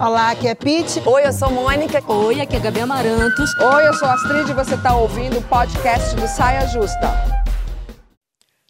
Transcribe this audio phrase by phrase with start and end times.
[0.00, 1.00] Olá, aqui é Pete.
[1.06, 2.02] Oi, eu sou Mônica.
[2.12, 3.50] Oi, aqui é Gabi Amarantos.
[3.58, 7.34] Oi, eu sou Astrid e você está ouvindo o podcast do Saia Justa.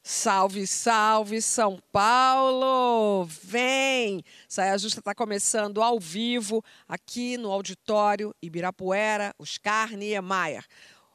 [0.02, 3.24] Salve, salve São Paulo!
[3.42, 4.22] Vem!
[4.46, 10.64] Saia Justa está começando ao vivo aqui no auditório Ibirapuera, Oscar Niemeyer.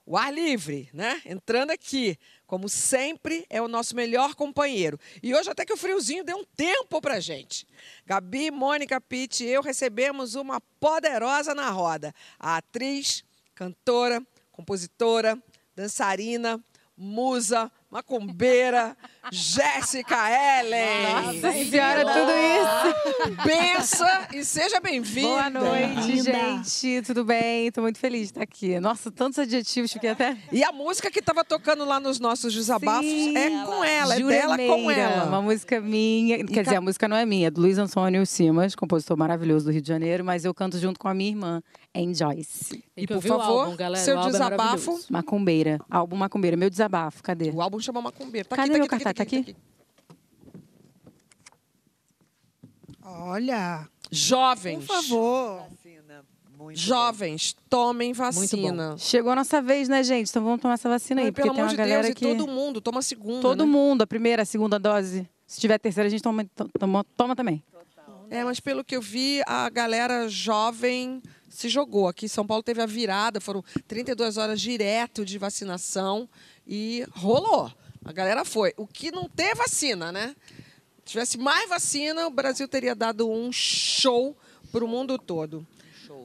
[0.05, 1.21] O ar livre, né?
[1.23, 2.17] Entrando aqui,
[2.49, 4.99] como sempre, é o nosso melhor companheiro.
[5.21, 7.67] E hoje até que o friozinho deu um tempo pra gente.
[8.07, 12.11] Gabi, Mônica, Pitt e eu recebemos uma poderosa na roda.
[12.39, 13.23] A atriz,
[13.53, 14.19] cantora,
[14.51, 15.37] compositora,
[15.75, 16.59] dançarina,
[17.01, 18.95] musa, macumbeira,
[19.31, 20.17] Jéssica
[20.59, 21.23] Ellen.
[21.23, 23.45] Nossa senhora, tudo isso.
[23.45, 25.27] Bença e seja bem-vinda.
[25.29, 27.01] Boa noite, gente.
[27.03, 27.67] Tudo bem?
[27.67, 28.77] Estou muito feliz de estar aqui.
[28.81, 30.37] Nossa, tantos adjetivos, fiquei até...
[30.51, 34.19] E a música que estava tocando lá nos nossos desabafos Sim, é com ela, é
[34.19, 35.23] dela com ela.
[35.23, 36.35] Uma música minha.
[36.35, 39.65] E Quer dizer, a música não é minha, é do Luiz Antônio Simas, compositor maravilhoso
[39.65, 42.83] do Rio de Janeiro, mas eu canto junto com a minha irmã, Anne Joyce.
[42.95, 44.99] E por favor, álbum, galera, seu o álbum é desabafo.
[45.09, 45.79] Macumbeira.
[45.89, 46.55] Álbum Macumbeira.
[46.55, 47.49] Meu desabafo, cadê?
[47.49, 48.47] O álbum chama Macumbeiro.
[48.47, 49.27] Tá Cadê aqui, tá meu aqui, tá cartaz?
[49.43, 49.59] aqui, Tá
[53.11, 54.85] Olha, Jovens.
[54.85, 55.63] por favor.
[56.73, 58.95] Jovens, tomem vacina.
[58.97, 60.29] Chegou a nossa vez, né, gente?
[60.29, 62.25] Então vamos tomar essa vacina aí, porque tem amor uma de galera Deus, que...
[62.27, 63.41] e todo mundo toma a segunda.
[63.41, 63.71] Todo né?
[63.71, 65.27] mundo, a primeira, a segunda dose.
[65.47, 67.63] Se tiver a terceira, a gente toma, to- toma, toma também.
[68.29, 72.07] É, mas pelo que eu vi, a galera jovem se jogou.
[72.07, 76.29] Aqui em São Paulo teve a virada, foram 32 horas direto de vacinação
[76.67, 77.71] e rolou.
[78.05, 78.73] A galera foi.
[78.77, 80.35] O que não ter vacina, né?
[81.05, 84.37] Se tivesse mais vacina, o Brasil teria dado um show
[84.71, 85.65] para o mundo todo.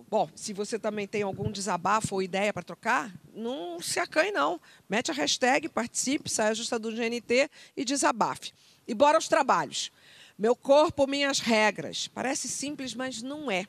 [0.08, 4.61] Bom, se você também tem algum desabafo ou ideia para trocar, não se acanhe, não.
[4.89, 8.52] Mete a hashtag, participe, saia justa do GNT e desabafe.
[8.86, 9.91] E bora aos trabalhos.
[10.39, 12.08] Meu corpo, minhas regras.
[12.08, 13.67] Parece simples, mas não é.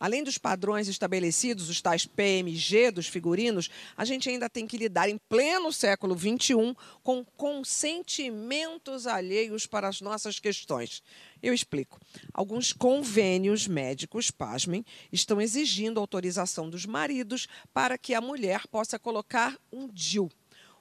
[0.00, 5.10] Além dos padrões estabelecidos, os tais PMG dos figurinos, a gente ainda tem que lidar
[5.10, 11.02] em pleno século XXI com consentimentos alheios para as nossas questões.
[11.42, 12.00] Eu explico.
[12.32, 19.58] Alguns convênios médicos, pasmem, estão exigindo autorização dos maridos para que a mulher possa colocar
[19.70, 20.30] um DIU.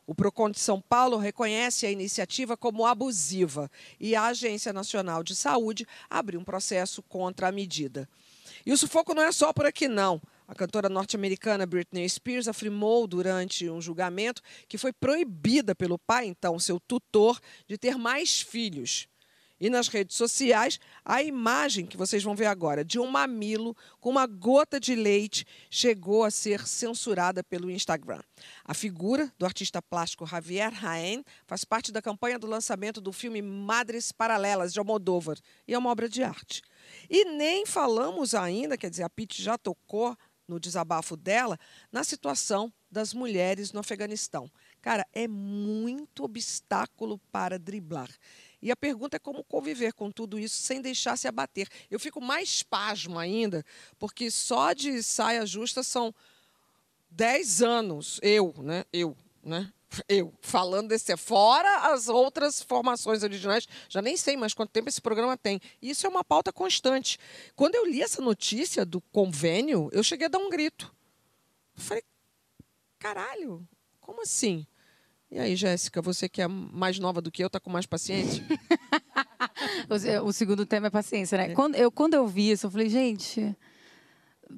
[0.08, 3.70] O Procon de São Paulo reconhece a iniciativa como abusiva
[4.00, 8.10] e a Agência Nacional de Saúde abriu um processo contra a medida.
[8.66, 10.22] E o sufoco não é só por aqui, não.
[10.48, 16.58] A cantora norte-americana Britney Spears afirmou durante um julgamento que foi proibida pelo pai, então
[16.58, 19.08] seu tutor, de ter mais filhos.
[19.60, 24.10] E nas redes sociais, a imagem que vocês vão ver agora de um mamilo com
[24.10, 28.22] uma gota de leite chegou a ser censurada pelo Instagram.
[28.64, 33.42] A figura do artista plástico Javier Raen faz parte da campanha do lançamento do filme
[33.42, 35.38] Madres Paralelas de Almodóvar
[35.68, 36.62] e é uma obra de arte.
[37.10, 41.60] E nem falamos ainda, quer dizer, a Pete já tocou no desabafo dela,
[41.92, 44.50] na situação das mulheres no Afeganistão.
[44.82, 48.10] Cara, é muito obstáculo para driblar.
[48.62, 51.68] E a pergunta é como conviver com tudo isso sem deixar se abater.
[51.90, 53.66] Eu fico mais pasmo ainda,
[53.98, 56.14] porque só de saia justa são
[57.12, 58.84] 10 anos, eu, né?
[58.92, 59.72] Eu, né?
[60.08, 65.02] Eu, falando desse, fora as outras formações originais, já nem sei mais quanto tempo esse
[65.02, 65.60] programa tem.
[65.82, 67.18] Isso é uma pauta constante.
[67.56, 70.94] Quando eu li essa notícia do convênio, eu cheguei a dar um grito.
[71.76, 72.04] Eu falei,
[73.00, 73.68] caralho,
[74.00, 74.68] como assim?
[75.32, 78.44] E aí, Jéssica, você que é mais nova do que eu, tá com mais paciência?
[80.24, 81.50] O, segundo tema é paciência, né?
[81.50, 83.56] Quando, eu, quando eu vi isso, eu falei, gente.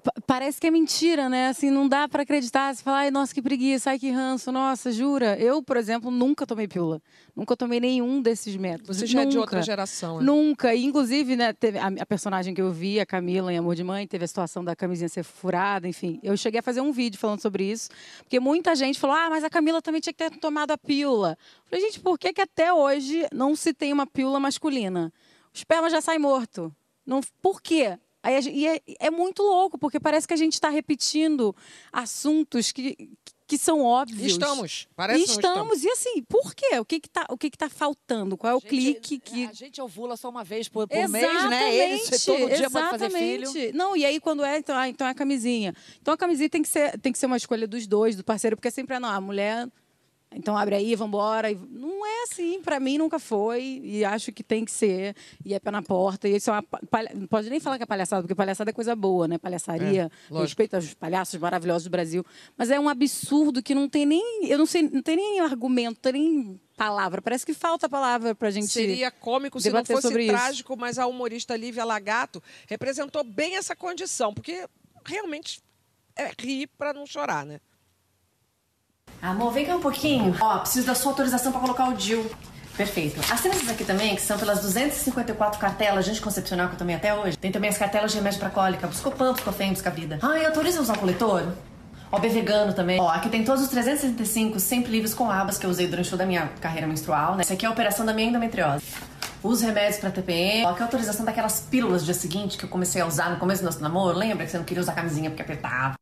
[0.03, 1.47] Pa- Parece que é mentira, né?
[1.49, 2.73] Assim, não dá para acreditar.
[2.73, 5.37] Você fala, ai, nossa, que preguiça, ai, que ranço, nossa, jura?
[5.37, 7.01] Eu, por exemplo, nunca tomei pílula.
[7.35, 8.97] Nunca tomei nenhum desses métodos.
[8.97, 9.39] Você já é de Nunca.
[9.41, 10.23] outra geração, né?
[10.25, 10.73] Nunca.
[10.73, 13.83] E, inclusive, né, teve a, a personagem que eu vi, a Camila em Amor de
[13.83, 16.19] Mãe, teve a situação da camisinha ser furada, enfim.
[16.23, 19.43] Eu cheguei a fazer um vídeo falando sobre isso, porque muita gente falou: ah, mas
[19.43, 21.37] a Camila também tinha que ter tomado a pílula.
[21.65, 25.11] Eu Falei, gente, por que, que até hoje não se tem uma pílula masculina?
[25.53, 26.73] O esperma já sai morto.
[27.05, 27.97] Não, por quê?
[28.23, 31.55] Aí, a gen- e é, é muito louco, porque parece que a gente está repetindo
[31.91, 33.09] assuntos que,
[33.47, 34.31] que são óbvios.
[34.33, 34.87] Estamos.
[34.95, 35.83] Parece E que não estamos.
[35.83, 36.79] E assim, por quê?
[36.79, 38.37] O que que tá, o que que tá faltando?
[38.37, 39.45] Qual é o Gente, clique que...
[39.45, 41.75] A gente ovula só uma vez por, por mês, né?
[41.75, 43.43] Ele você todo dia pode fazer filho.
[43.43, 43.75] exatamente.
[43.75, 45.73] Não, e aí quando é, então, ah, então é a camisinha.
[46.01, 48.55] Então a camisinha tem que ser, tem que ser uma escolha dos dois, do parceiro,
[48.55, 49.67] porque sempre é, não, a mulher
[50.33, 51.51] Então abre aí, vambora.
[51.51, 53.81] E Não é assim, para mim nunca foi.
[53.83, 55.15] E acho que tem que ser.
[55.43, 56.27] E é pé na porta.
[56.29, 56.63] E isso é uma.
[56.63, 59.37] palha- Não pode nem falar que é palhaçada, porque palhaçada é coisa boa, né?
[59.37, 60.09] Palhaçaria.
[60.29, 60.41] lógico.
[60.47, 62.25] respeito aos palhaços maravilhosos do Brasil.
[62.57, 64.45] Mas é um absurdo que não tem nem.
[64.49, 67.21] Eu não sei, não tem nem argumento, tem nem palavra.
[67.21, 68.67] Parece que falta palavra pra gente.
[68.67, 74.33] Seria cômico se não fosse trágico, mas a humorista Lívia Lagato representou bem essa condição,
[74.33, 74.65] porque
[75.05, 75.61] realmente
[76.15, 77.59] é rir para não chorar, né?
[79.21, 80.35] Amor, vem cá um pouquinho.
[80.39, 82.29] Ó, preciso da sua autorização para colocar o DIL.
[82.75, 83.19] Perfeito.
[83.31, 87.13] Assina essas aqui também, que são pelas 254 cartelas de anticoncepcional que eu tomei até
[87.13, 87.37] hoje.
[87.37, 90.19] Tem também as cartelas de remédio pra cólica, Buscopan, Buscofem, Buscavida.
[90.21, 91.53] Ah, e autoriza usar o coletor?
[92.11, 92.99] Ó, B vegano também.
[92.99, 96.23] Ó, aqui tem todos os 365 sempre livres com abas que eu usei durante toda
[96.23, 97.43] a minha carreira menstrual, né?
[97.43, 98.83] Esse aqui é a operação da minha endometriose.
[99.43, 100.65] Os remédios pra TPM.
[100.65, 103.29] Ó, aqui é a autorização daquelas pílulas do dia seguinte que eu comecei a usar
[103.29, 104.17] no começo do nosso namoro.
[104.17, 105.95] Lembra que você não queria usar camisinha porque apertava?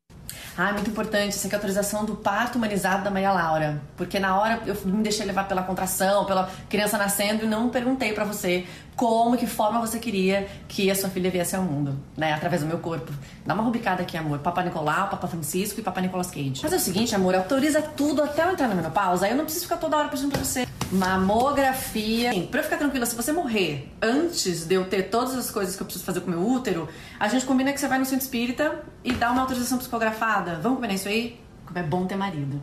[0.61, 1.37] Ah, muito importante.
[1.37, 3.81] Aqui é a autorização do parto humanizado da Maria Laura.
[3.95, 8.11] Porque na hora eu me deixei levar pela contração, pela criança nascendo e não perguntei
[8.11, 8.67] para você
[8.99, 12.33] como, que forma você queria que a sua filha viesse ao mundo, né?
[12.33, 13.13] Através do meu corpo.
[13.45, 14.39] Dá uma rubricada aqui, amor.
[14.39, 16.59] Papa Nicolau, Papa Francisco e Papa Nicolas Cage.
[16.61, 19.25] Mas é o seguinte, amor, autoriza tudo até eu entrar na menopausa.
[19.25, 20.67] Aí eu não preciso ficar toda hora pedindo pra você.
[20.91, 22.33] Mamografia.
[22.33, 25.77] Sim, pra eu ficar tranquila, se você morrer antes de eu ter todas as coisas
[25.77, 28.05] que eu preciso fazer com o meu útero, a gente combina que você vai no
[28.05, 30.59] centro espírita e dá uma autorização psicografada.
[30.61, 31.39] Vamos combinar isso aí?
[31.65, 32.61] Como é bom ter marido.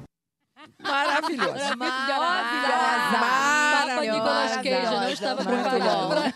[0.79, 1.77] Maravilhosa.
[1.77, 3.17] Maravilhosa.
[3.77, 6.35] Papa Nicolas eu não estava preparada.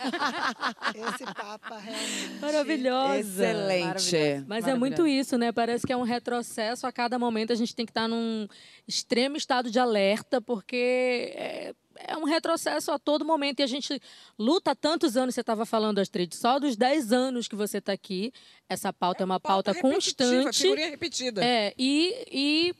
[0.95, 2.41] Esse Papa realmente.
[2.41, 3.19] Maravilhosa.
[3.19, 4.45] Excelente.
[4.47, 5.53] Mas é muito isso, né?
[5.53, 6.87] Parece que é um retrocesso.
[6.87, 8.47] A cada momento a gente tem que estar num
[8.87, 11.75] extremo estado de alerta, porque é,
[12.07, 13.61] é um retrocesso a todo momento.
[13.61, 14.01] E a gente
[14.39, 17.93] luta há tantos anos, você estava falando, Astrid, só dos 10 anos que você está
[17.93, 18.33] aqui.
[18.69, 20.69] Essa pauta é, é uma pauta, pauta constante.
[20.69, 21.45] repetida.
[21.45, 22.75] É, e, e,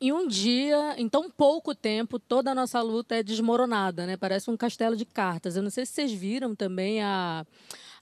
[0.00, 4.16] em um dia, em tão pouco tempo, toda a nossa luta é desmoronada, né?
[4.16, 5.56] Parece um castelo de cartas.
[5.56, 7.44] Eu não sei se vocês viram também a,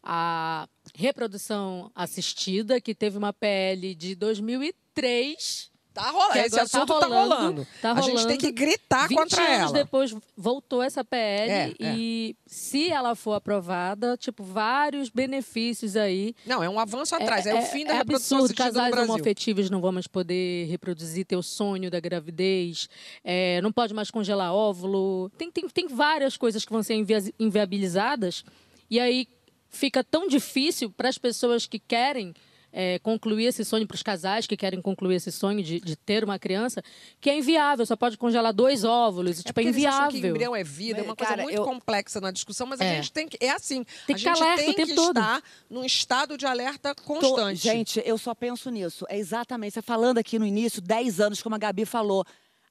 [0.02, 6.38] a reprodução assistida, que teve uma PL de 2003 Tá rolando.
[6.38, 7.66] Esse tá assunto tá rolando.
[7.80, 8.12] Tá rolando.
[8.12, 9.72] A gente tem que gritar 20 contra anos ela.
[9.72, 16.34] depois voltou essa PL É, e se ela for aprovada, tipo, vários benefícios aí.
[16.44, 17.46] Não, é um avanço atrás.
[17.46, 18.56] É, o fim da é reprodução absurdo.
[18.56, 22.88] Casais homoafetivos não vão mais poder reproduzir, ter o sonho da gravidez.
[23.24, 25.30] É, não pode mais congelar óvulo.
[25.38, 28.44] Tem, tem, tem várias coisas que vão ser invia- inviabilizadas.
[28.90, 29.26] E aí
[29.70, 32.34] fica tão difícil para as pessoas que querem
[32.72, 36.22] é, concluir esse sonho, para os casais que querem concluir esse sonho de, de ter
[36.24, 36.82] uma criança,
[37.20, 37.86] que é inviável.
[37.86, 39.40] Só pode congelar dois óvulos.
[39.40, 40.30] É tipo, é acham que inviável.
[40.30, 42.96] embrião é vida, é uma coisa Cara, muito eu- complexa na discussão, mas a É.
[42.96, 43.38] gente tem que.
[43.40, 43.84] É assim.
[44.06, 45.18] Tem a que gente alerta tem o tempo que todo.
[45.18, 47.56] estar num estado de alerta Tô- constante.
[47.62, 49.06] gente, eu só penso nisso.
[49.08, 49.72] É exatamente.
[49.74, 52.24] Você falando aqui no início, 10 anos, como a Gabi falou.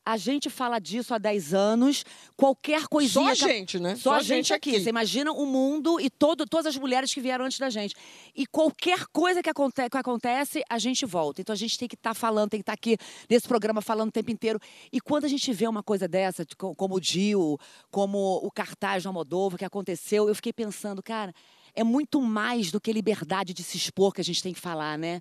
[0.05, 2.05] A gente fala disso há 10 anos.
[2.37, 3.33] Qualquer coisinha.
[3.35, 3.95] Só a gente, né?
[3.95, 4.79] Só, a gente aqui.
[4.79, 7.95] Você imagina o mundo e todo, todas as mulheres que vieram antes da gente.
[8.35, 11.41] E qualquer coisa que, aconte- que acontece, a gente volta.
[11.41, 12.97] Então a gente tem que estar falando, tem que estar aqui
[13.27, 14.59] nesse programa falando o tempo inteiro.
[14.91, 17.57] E quando a gente vê uma coisa dessa, de co- como o Dil,
[17.89, 21.33] como o cartaz do Almodóvar que aconteceu, eu fiquei pensando, cara,
[21.73, 24.97] é muito mais do que liberdade de se expor que a gente tem que falar,
[24.99, 25.19] né?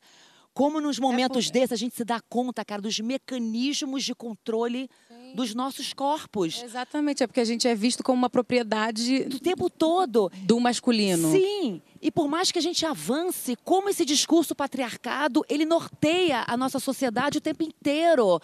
[0.55, 4.89] Como nos momentos desses a gente se dá conta, cara, dos mecanismos de controle
[5.35, 6.63] dos nossos corpos.
[6.63, 10.31] Exatamente, é porque a gente é visto como uma propriedade O tempo todo.
[10.43, 11.33] do masculino.
[11.33, 16.57] Sim, e por mais que a gente avance, como esse discurso patriarcado, ele norteia a
[16.57, 18.39] nossa sociedade o tempo inteiro.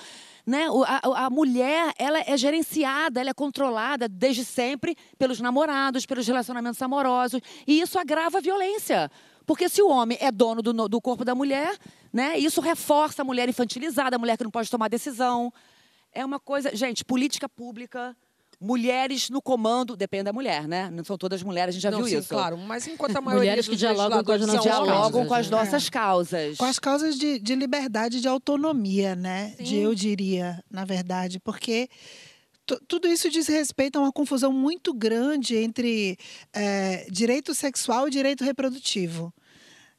[0.44, 0.66] Né?
[0.86, 6.82] A, a mulher, ela é gerenciada, ela é controlada desde sempre pelos namorados, pelos relacionamentos
[6.82, 7.40] amorosos.
[7.66, 9.08] E isso agrava a violência.
[9.46, 11.76] Porque se o homem é dono do, do corpo da mulher,
[12.12, 15.52] né, isso reforça a mulher infantilizada, a mulher que não pode tomar decisão.
[16.12, 16.74] É uma coisa.
[16.74, 18.16] Gente, política pública,
[18.60, 20.90] mulheres no comando, depende da mulher, né?
[20.90, 22.28] Não são todas mulheres, a gente já Não, viu sim, isso.
[22.28, 22.58] claro.
[22.58, 25.56] Mas enquanto a maioria Mulheres que dos dialogam com as Dialogam homens, com as né?
[25.56, 26.56] nossas causas.
[26.58, 29.54] Com as causas de, de liberdade, de autonomia, né?
[29.58, 31.88] De, eu diria, na verdade, porque
[32.66, 36.18] tu- tudo isso diz respeito a uma confusão muito grande entre
[36.52, 39.32] eh, direito sexual e direito reprodutivo.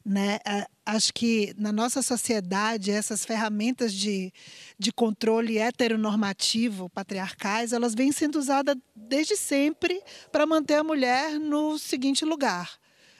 [0.04, 0.38] Né?
[0.84, 4.32] Acho que na nossa sociedade, essas ferramentas de,
[4.78, 11.78] de controle heteronormativo, patriarcais, elas vêm sendo usadas desde sempre para manter a mulher no
[11.78, 12.70] seguinte lugar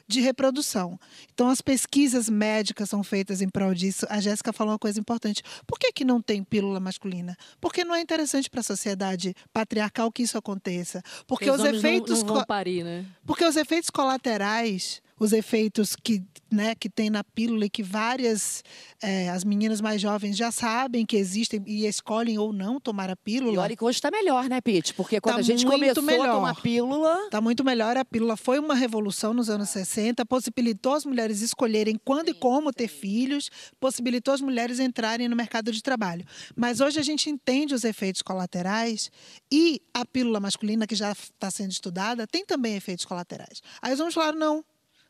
[0.05, 0.99] de reprodução.
[1.33, 4.05] Então, as pesquisas médicas são feitas em prol disso.
[4.09, 5.41] A Jéssica falou uma coisa importante.
[5.65, 7.37] Por que, que não tem pílula masculina?
[7.61, 11.01] Porque não é interessante para a sociedade patriarcal que isso aconteça.
[11.25, 13.05] Porque os, não- efeitos não, co- parir, né?
[13.25, 18.63] porque os efeitos colaterais os efeitos que, né, que tem na pílula e que várias,
[19.01, 23.15] é, as meninas mais jovens já sabem que existem e escolhem ou não tomar a
[23.15, 23.53] pílula.
[23.53, 24.93] E olha que hoje está melhor, né, Pete?
[24.93, 26.35] Porque quando Tá a gente muito começou a melhor.
[26.35, 27.25] tomar pílula.
[27.25, 27.95] Está muito melhor.
[27.97, 32.71] A pílula foi uma revolução nos anos 60, possibilitou as mulheres escolherem quando e como
[32.73, 36.25] ter filhos, possibilitou as mulheres entrarem no mercado de trabalho.
[36.55, 39.11] Mas hoje a gente entende os efeitos colaterais
[39.51, 43.61] e a pílula masculina, que já está sendo estudada, tem também efeitos colaterais.
[43.81, 44.65] Aí os homens falaram: não,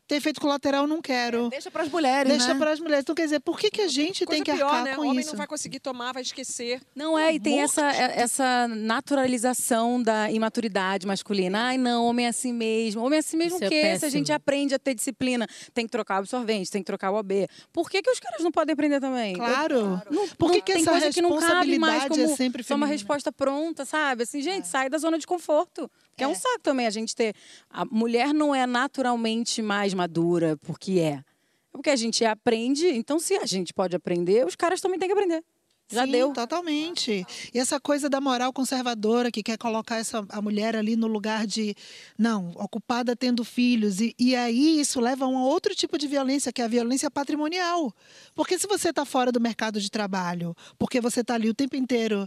[0.06, 1.48] tem efeito colateral, não quero.
[1.48, 2.58] Deixa para as mulheres, Deixa né?
[2.58, 3.02] para as mulheres.
[3.02, 4.94] Então, quer dizer, por que, que a gente Coisa tem que pior, arcar né?
[4.96, 5.30] com o homem isso?
[5.30, 6.80] não vai conseguir tomar, vai esquecer.
[6.94, 11.66] Não é, e tem essa, essa naturalização da imaturidade masculina.
[11.68, 13.02] Ai, não, homem é assim mesmo.
[13.02, 13.98] Homem é assim mesmo Isso é o quê?
[13.98, 17.10] Se a gente aprende a ter disciplina, tem que trocar o absorvente, tem que trocar
[17.10, 17.48] o AB.
[17.72, 19.34] Por que, que os caras não podem aprender também?
[19.34, 20.02] Claro.
[20.10, 22.62] Não, Por que que tem essa coisa que não cabe mais responsabilidade como é sempre
[22.62, 22.94] só uma feminina?
[22.94, 24.24] resposta pronta, sabe?
[24.24, 25.90] Assim, gente, sai da zona de conforto.
[26.16, 26.28] Que é.
[26.28, 26.34] um É.
[26.34, 27.34] saco também a gente ter.
[27.70, 31.14] A mulher não é naturalmente mais madura porque é.
[31.14, 31.24] É
[31.72, 35.12] porque a gente aprende, então se a gente pode aprender, os caras também têm que
[35.12, 35.42] aprender.
[35.90, 36.32] Já Sim, deu.
[36.32, 37.26] Totalmente.
[37.52, 41.46] E essa coisa da moral conservadora que quer colocar essa, a mulher ali no lugar
[41.46, 41.74] de,
[42.18, 44.00] não, ocupada tendo filhos.
[44.00, 47.10] E, e aí isso leva a um outro tipo de violência, que é a violência
[47.10, 47.92] patrimonial.
[48.34, 51.76] Porque se você está fora do mercado de trabalho, porque você está ali o tempo
[51.76, 52.26] inteiro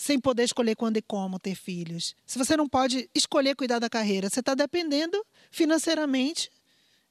[0.00, 3.90] sem poder escolher quando e como ter filhos, se você não pode escolher cuidar da
[3.90, 6.48] carreira, você está dependendo financeiramente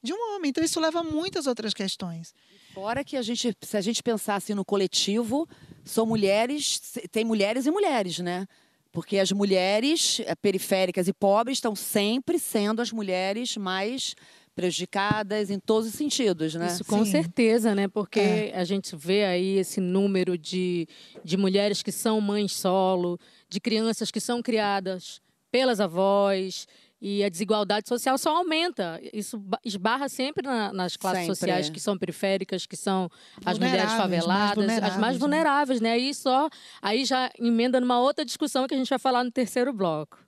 [0.01, 0.49] de um homem.
[0.49, 2.33] Então isso leva a muitas outras questões.
[2.73, 5.47] Fora que a gente, se a gente pensasse no coletivo,
[5.85, 6.81] são mulheres,
[7.11, 8.47] tem mulheres e mulheres, né?
[8.91, 14.15] Porque as mulheres eh, periféricas e pobres estão sempre sendo as mulheres mais
[14.59, 16.67] prejudicadas em todos os sentidos, né?
[16.67, 17.11] Isso com Sim.
[17.11, 17.87] certeza, né?
[17.87, 18.51] Porque É.
[18.55, 20.87] a gente vê aí esse número de,
[21.23, 23.17] de mulheres que são mães solo,
[23.49, 26.67] de crianças que são criadas pelas avós.
[27.01, 28.99] E a desigualdade social só aumenta.
[29.13, 31.35] Isso ba- esbarra sempre na- nas classes Sempre.
[31.35, 33.09] sociais que são periféricas, que são
[33.45, 35.19] as mulheres Vulneráveis, mais faveladas, as vulneráveis, mais né?
[35.19, 35.91] vulneráveis, né?
[35.93, 36.49] Aí só
[36.81, 40.19] aí já emenda numa outra discussão que a gente vai falar no terceiro bloco.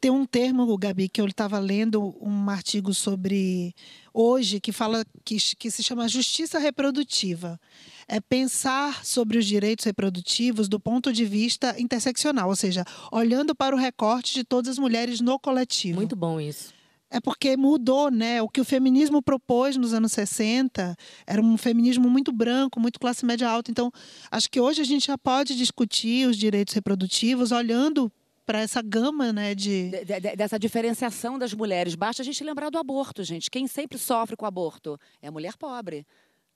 [0.00, 3.74] Tem um termo, Gabi, que eu estava lendo um artigo sobre
[4.12, 7.60] hoje que fala que, que se chama justiça reprodutiva.
[8.06, 13.74] É pensar sobre os direitos reprodutivos do ponto de vista interseccional, ou seja, olhando para
[13.76, 15.96] o recorte de todas as mulheres no coletivo.
[15.96, 16.78] Muito bom isso.
[17.10, 18.42] É porque mudou, né?
[18.42, 20.94] O que o feminismo propôs nos anos 60
[21.26, 23.70] era um feminismo muito branco, muito classe média alta.
[23.70, 23.90] Então,
[24.30, 28.12] acho que hoje a gente já pode discutir os direitos reprodutivos olhando
[28.48, 31.94] para essa gama, né, de De- de- dessa diferenciação das mulheres.
[31.94, 33.50] Basta a gente lembrar do aborto, gente.
[33.50, 36.06] Quem sempre sofre com o aborto é a mulher pobre,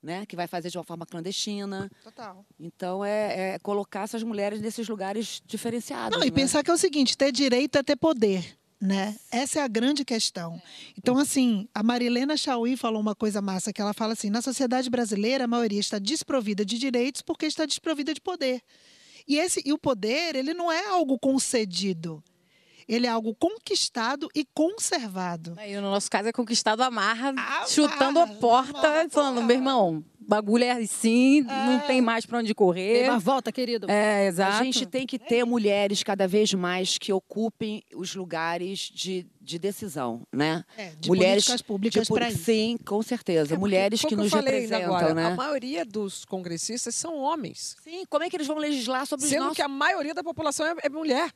[0.01, 0.25] né?
[0.25, 1.91] Que vai fazer de uma forma clandestina.
[2.03, 2.43] Total.
[2.59, 6.17] Então, é, é colocar essas mulheres nesses lugares diferenciados.
[6.17, 6.35] Não, e né?
[6.35, 8.57] pensar que é o seguinte, ter direito é ter poder.
[8.81, 9.15] Né?
[9.31, 10.59] Essa é a grande questão.
[10.97, 14.89] Então, assim, a Marilena Chauí falou uma coisa massa, que ela fala assim, na sociedade
[14.89, 18.61] brasileira, a maioria está desprovida de direitos porque está desprovida de poder.
[19.27, 22.23] E, esse, e o poder, ele não é algo concedido.
[22.87, 25.53] Ele é algo conquistado e conservado.
[25.57, 30.03] Aí, no nosso caso, é conquistado a marra, A chutando a porta, falando, meu irmão,
[30.19, 33.09] bagulho é assim, não tem mais pra onde correr.
[33.19, 33.89] volta, querido.
[33.89, 34.61] É, exato.
[34.61, 39.59] A gente tem que ter mulheres cada vez mais que ocupem os lugares de, de
[39.59, 40.63] decisão, né?
[40.77, 42.45] É, de mulheres políticas públicas para isso.
[42.45, 43.57] Sim, com certeza.
[43.57, 45.13] mulheres Foi que nos falei representam, agora.
[45.13, 45.25] né?
[45.25, 47.75] A maioria dos congressistas são homens.
[47.83, 49.57] Sim, como é que eles vão legislar sobre os Sendo nossos...
[49.57, 51.31] que a maioria da população é, é mulher.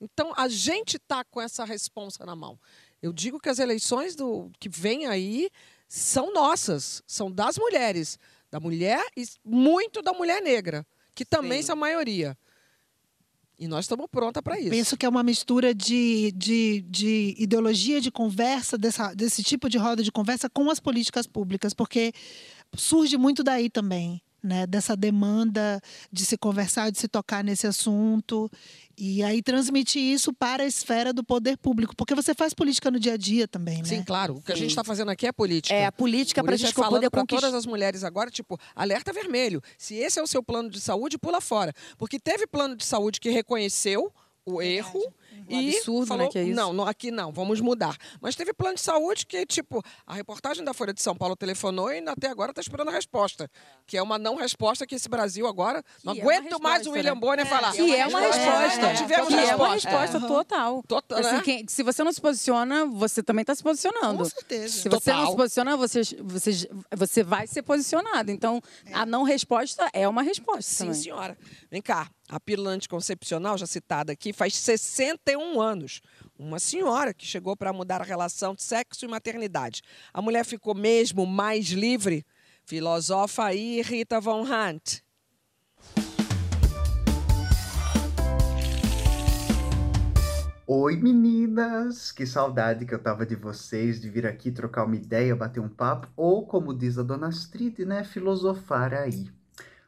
[0.00, 2.58] Então, a gente está com essa responsa na mão.
[3.00, 5.48] Eu digo que as eleições do, que vêm aí
[5.86, 8.18] são nossas, são das mulheres.
[8.50, 11.66] Da mulher e muito da mulher negra, que também Sim.
[11.66, 12.36] são a maioria.
[13.58, 14.70] E nós estamos prontas para isso.
[14.70, 19.78] Penso que é uma mistura de, de, de ideologia de conversa, dessa, desse tipo de
[19.78, 22.12] roda de conversa com as políticas públicas, porque
[22.76, 24.66] surge muito daí também, né?
[24.66, 25.80] Dessa demanda
[26.12, 28.50] de se conversar, de se tocar nesse assunto.
[28.96, 33.00] E aí transmitir isso para a esfera do poder público, porque você faz política no
[33.00, 33.84] dia a dia também, né?
[33.84, 34.36] Sim, claro.
[34.36, 34.62] O que a Sim.
[34.62, 35.74] gente está fazendo aqui é política.
[35.74, 37.40] É, a política para a isso é gente falando poder para conquistar...
[37.40, 39.62] todas as mulheres agora, tipo, alerta vermelho.
[39.78, 41.72] Se esse é o seu plano de saúde, pula fora.
[41.96, 44.12] Porque teve plano de saúde que reconheceu
[44.46, 45.02] o erro
[45.48, 46.54] Um e absurdo, falou, né, que é isso.
[46.54, 47.96] não, não, aqui não, vamos mudar.
[48.20, 51.92] Mas teve plano de saúde que, tipo, a reportagem da Folha de São Paulo telefonou
[51.92, 53.50] e até agora está esperando a resposta.
[53.86, 56.86] Que é uma não resposta que esse Brasil agora, não Que é uma aguento mais
[56.86, 57.20] o resposta, William né?
[57.20, 57.72] Bonner falar.
[57.72, 58.80] Que é uma resposta.
[58.82, 59.88] Não tivemos que é uma resposta.
[59.90, 60.82] resposta total.
[60.86, 61.42] Total, Assim, né?
[61.42, 64.18] quem- se você não se posiciona, você também está se posicionando.
[64.18, 64.68] Com certeza.
[64.68, 65.30] Se você não Total.
[65.30, 68.30] se posiciona, você, você, você vai ser posicionado.
[68.30, 68.60] Então,
[68.92, 71.00] a não resposta é uma resposta Sim, também.
[71.02, 71.38] senhora.
[71.70, 72.08] Vem cá.
[72.28, 76.00] A pílula anticoncepcional, já citada aqui, faz 61 anos.
[76.38, 79.82] uma senhora que chegou para mudar a relação de sexo e maternidade.
[80.12, 82.24] A mulher ficou mesmo mais livre?
[82.64, 85.00] Filosofa aí Rita Von Hunt.
[90.66, 92.10] Oi meninas!
[92.10, 95.68] Que saudade que eu tava de vocês, de vir aqui trocar uma ideia, bater um
[95.68, 99.30] papo, ou como diz a dona Astrid, né, filosofar aí.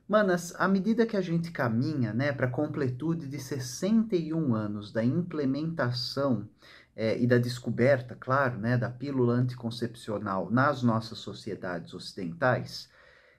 [0.08, 5.04] Manas, à medida que a gente caminha, né, para a completude de 61 anos da
[5.04, 6.48] implementação
[6.94, 12.88] é, e da descoberta, claro, né, da pílula anticoncepcional nas nossas sociedades ocidentais,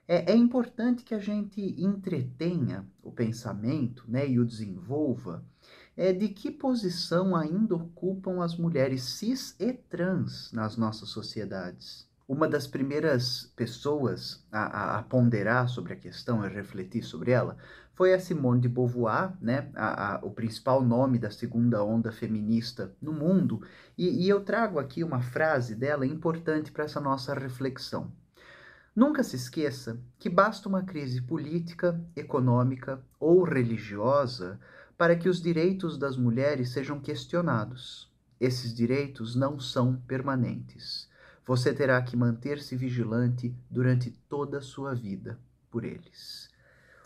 [0.05, 5.45] é, é importante que a gente entretenha o pensamento, né, e o desenvolva
[5.95, 12.07] é de que posição ainda ocupam as mulheres cis e trans nas nossas sociedades.
[12.27, 17.57] Uma das primeiras pessoas a, a, a ponderar sobre a questão e refletir sobre ela
[17.95, 23.13] foi a Simone de Beauvoir, né, a, o principal nome da segunda onda feminista no
[23.13, 23.61] mundo,
[23.97, 28.11] e, e eu trago aqui uma frase dela importante para essa nossa reflexão.
[28.93, 34.59] Nunca se esqueça que basta uma crise política, econômica ou religiosa
[34.97, 38.11] para que os direitos das mulheres sejam questionados.
[38.39, 41.06] Esses direitos não são permanentes.
[41.47, 45.39] Você terá que manter-se vigilante durante toda a sua vida
[45.71, 46.49] por eles.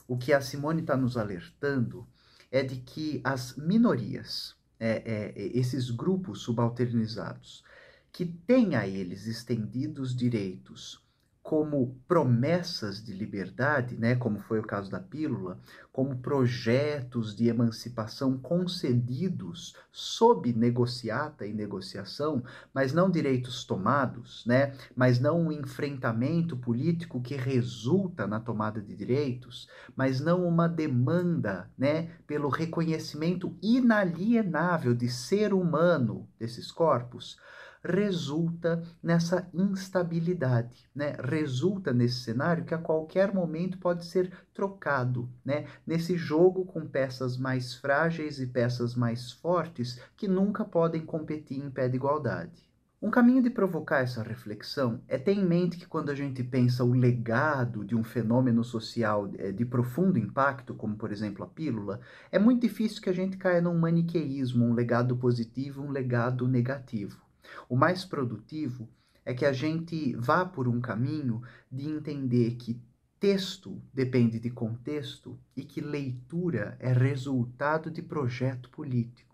[0.08, 2.08] O que a Simone está nos alertando
[2.50, 7.64] é de que as minorias, é, é, esses grupos subalternizados,
[8.12, 11.06] que têm a eles estendidos direitos
[11.52, 15.60] como promessas de liberdade, né, como foi o caso da pílula,
[15.92, 22.42] como projetos de emancipação concedidos sob negociata e negociação,
[22.74, 28.96] mas não direitos tomados, né, mas não um enfrentamento político que resulta na tomada de
[28.96, 37.38] direitos, mas não uma demanda, né, pelo reconhecimento inalienável de ser humano desses corpos
[37.84, 41.16] resulta nessa instabilidade, né?
[41.24, 45.66] Resulta nesse cenário que a qualquer momento pode ser trocado, né?
[45.86, 51.72] Nesse jogo com peças mais frágeis e peças mais fortes que nunca podem competir em
[51.72, 52.72] pé de igualdade.
[53.04, 56.84] Um caminho de provocar essa reflexão é ter em mente que quando a gente pensa
[56.84, 62.00] o legado de um fenômeno social eh, de profundo impacto, como por exemplo a pílula,
[62.32, 67.31] é muito difícil que a gente caia num maniqueísmo, um legado positivo, um legado negativo.
[67.70, 68.90] O mais produtivo
[69.24, 71.42] é que a gente vá por um caminho
[71.72, 72.82] de entender que
[73.20, 79.31] texto depende de contexto e que leitura é resultado de projeto político.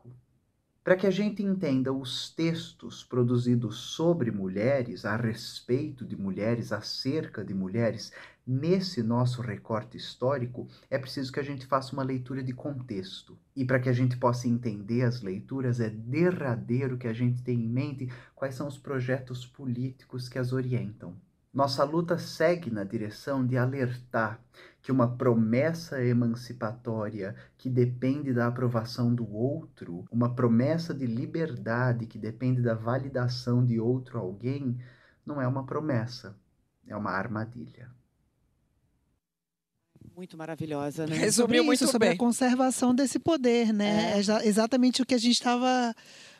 [0.87, 7.43] Para que a gente entenda os textos produzidos sobre mulheres, a respeito de mulheres, acerca
[7.43, 8.13] de mulheres,
[8.47, 13.37] nesse nosso recorte histórico, é preciso que a gente faça uma leitura de contexto.
[13.53, 17.65] E para que a gente possa entender as leituras, é derradeiro que a gente tenha
[17.65, 21.17] em mente quais são os projetos políticos que as orientam.
[21.53, 24.39] Nossa luta segue na direção de alertar
[24.87, 32.17] que uma promessa emancipatória que depende da aprovação do outro, uma promessa de liberdade que
[32.17, 34.79] depende da validação de outro alguém,
[35.25, 36.37] não é uma promessa,
[36.87, 37.91] é uma armadilha.
[40.15, 41.17] Muito maravilhosa, né?
[41.17, 42.15] Resumiu muito isso, sobre bem.
[42.15, 44.13] a conservação desse poder, né?
[44.13, 44.19] É.
[44.19, 45.93] exa- exatamente o que a gente estava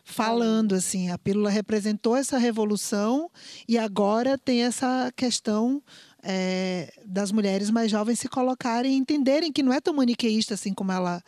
[0.05, 1.12] falando, assim.
[1.12, 3.29] A pílula representou essa revolução
[3.67, 5.83] e agora tem essa questão
[6.30, 10.74] é, das mulheres mais jovens se colocarem e entenderem que não é tão maniqueísta assim
[10.74, 11.24] como ela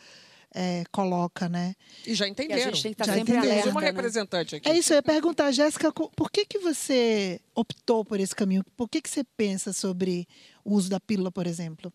[0.54, 1.74] é, coloca, né?
[2.06, 2.62] E já E a entenderam.
[2.64, 3.52] gente tem que estar Já sempre entenderam.
[3.54, 3.86] Alerta, uma né?
[3.86, 4.68] representante aqui.
[4.68, 8.62] É isso, eu ia perguntar, Jéssica, por que, que você optou por esse caminho?
[8.76, 10.28] Por que, que você pensa sobre
[10.64, 11.90] o uso da pílula, por exemplo?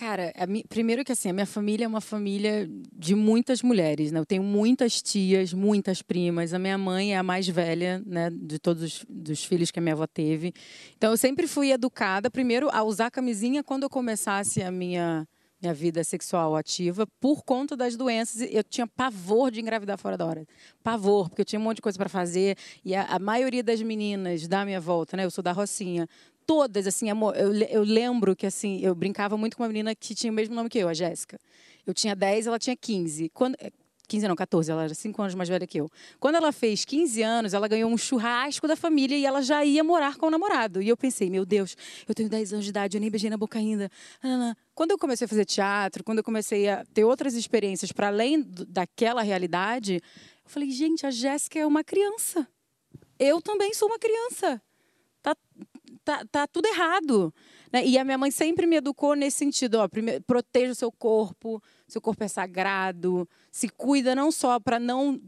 [0.00, 4.18] Cara, mi- primeiro que assim, a minha família é uma família de muitas mulheres, né?
[4.18, 6.54] Eu tenho muitas tias, muitas primas.
[6.54, 9.82] A minha mãe é a mais velha, né, de todos os dos filhos que a
[9.82, 10.54] minha avó teve.
[10.96, 15.28] Então eu sempre fui educada primeiro a usar camisinha quando eu começasse a minha
[15.62, 18.48] minha vida sexual ativa por conta das doenças.
[18.50, 20.46] Eu tinha pavor de engravidar fora da hora.
[20.82, 23.82] Pavor, porque eu tinha um monte de coisa para fazer e a, a maioria das
[23.82, 25.24] meninas da minha volta, né?
[25.26, 26.08] Eu sou da Rocinha,
[26.46, 27.16] todas, assim, eu,
[27.68, 30.68] eu lembro que, assim, eu brincava muito com uma menina que tinha o mesmo nome
[30.68, 31.38] que eu, a Jéssica.
[31.86, 33.28] Eu tinha 10, ela tinha 15.
[33.30, 33.70] Quando, eh,
[34.10, 35.88] 15 não, 14, ela era 5 anos mais velha que eu.
[36.18, 39.84] Quando ela fez 15 anos, ela ganhou um churrasco da família e ela já ia
[39.84, 40.82] morar com o namorado.
[40.82, 41.76] E eu pensei, meu Deus,
[42.08, 43.88] eu tenho 10 anos de idade, eu nem beijei na boca ainda.
[44.74, 48.44] Quando eu comecei a fazer teatro, quando eu comecei a ter outras experiências para além
[48.68, 50.00] daquela realidade,
[50.44, 52.48] eu falei, gente, a Jéssica é uma criança.
[53.16, 54.60] Eu também sou uma criança.
[55.22, 55.36] Tá,
[56.04, 57.32] tá, tá tudo errado.
[57.72, 57.86] Né?
[57.86, 61.62] E a minha mãe sempre me educou nesse sentido, ó, primeiro, proteja o seu corpo,
[61.86, 65.20] seu corpo é sagrado, se cuida não só para não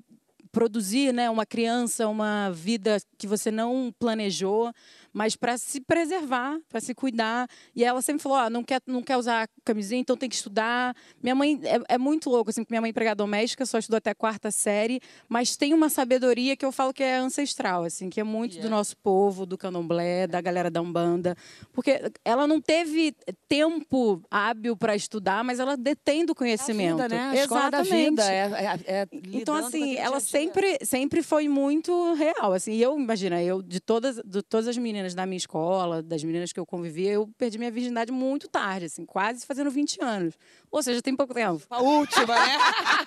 [0.53, 4.71] produzir né, uma criança, uma vida que você não planejou,
[5.13, 7.49] mas para se preservar, para se cuidar.
[7.75, 10.95] E ela sempre falou: ah, não, quer, não quer usar camisinha, então tem que estudar.
[11.23, 14.11] Minha mãe é, é muito louca, assim, minha mãe é empregada doméstica, só estudou até
[14.11, 18.21] a quarta série, mas tem uma sabedoria que eu falo que é ancestral, assim, que
[18.21, 18.69] é muito yeah.
[18.69, 21.37] do nosso povo, do candomblé, da galera da Umbanda.
[21.73, 23.15] Porque ela não teve
[23.49, 27.03] tempo hábil para estudar, mas ela detém do conhecimento.
[27.03, 27.31] É a vida, né?
[27.31, 27.71] A Exatamente.
[27.71, 28.33] da vida.
[28.33, 32.53] É, é, é então, assim, ela sempre, sempre foi muito real.
[32.53, 36.03] Assim, e eu, imagina, eu, de todas, de todas as meninas meninas da minha escola,
[36.03, 40.03] das meninas que eu convivia, eu perdi minha virgindade muito tarde, assim, quase fazendo 20
[40.03, 40.39] anos.
[40.73, 41.63] Ou seja, tem pouco tempo.
[41.69, 42.57] A última, né?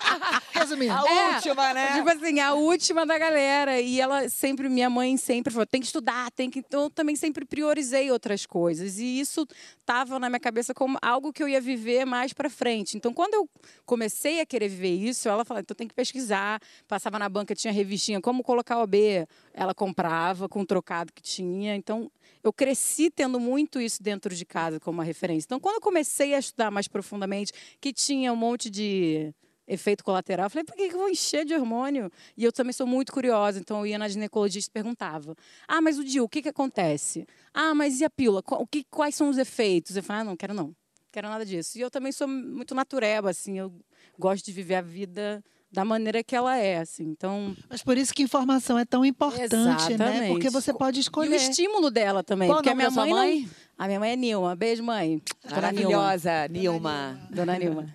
[0.54, 0.92] Resumindo.
[0.92, 1.94] A é, última, né?
[1.94, 3.80] Tipo assim, a última da galera.
[3.80, 6.60] E ela sempre, minha mãe sempre falou, tem que estudar, tem que.
[6.60, 9.00] Então, eu também sempre priorizei outras coisas.
[9.00, 9.44] E isso
[9.80, 12.96] estava na minha cabeça como algo que eu ia viver mais para frente.
[12.96, 13.50] Então, quando eu
[13.84, 16.62] comecei a querer viver isso, ela falou, então tem que pesquisar.
[16.86, 19.26] Passava na banca, tinha revistinha, como colocar o B.
[19.52, 21.74] Ela comprava com o trocado que tinha.
[21.74, 22.08] Então,
[22.46, 25.46] eu cresci tendo muito isso dentro de casa como uma referência.
[25.46, 29.34] Então, quando eu comecei a estudar mais profundamente, que tinha um monte de
[29.66, 32.10] efeito colateral, eu falei, por que eu vou encher de hormônio?
[32.36, 35.34] E eu também sou muito curiosa, então eu ia na ginecologista e perguntava,
[35.66, 37.26] ah, mas o DIU, o que, que acontece?
[37.52, 38.42] Ah, mas e a pílula?
[38.46, 39.96] O que, quais são os efeitos?
[39.96, 40.74] Eu falei, ah, não, quero não,
[41.10, 41.78] quero nada disso.
[41.78, 43.72] E eu também sou muito natureba, assim, eu
[44.18, 45.42] gosto de viver a vida
[45.76, 47.04] da maneira que ela é, assim.
[47.04, 49.44] Então, mas por isso que informação é tão importante,
[49.92, 49.98] exatamente.
[49.98, 50.28] né?
[50.28, 51.32] Porque você pode escolher.
[51.32, 53.40] E o estímulo dela também, Qual porque a minha mãe, mãe?
[53.42, 53.50] Não...
[53.84, 54.56] a minha mãe é Nilma.
[54.56, 55.20] Beijo, mãe.
[55.50, 57.20] Maravilhosa, Nilma.
[57.30, 57.94] Dona Nilma.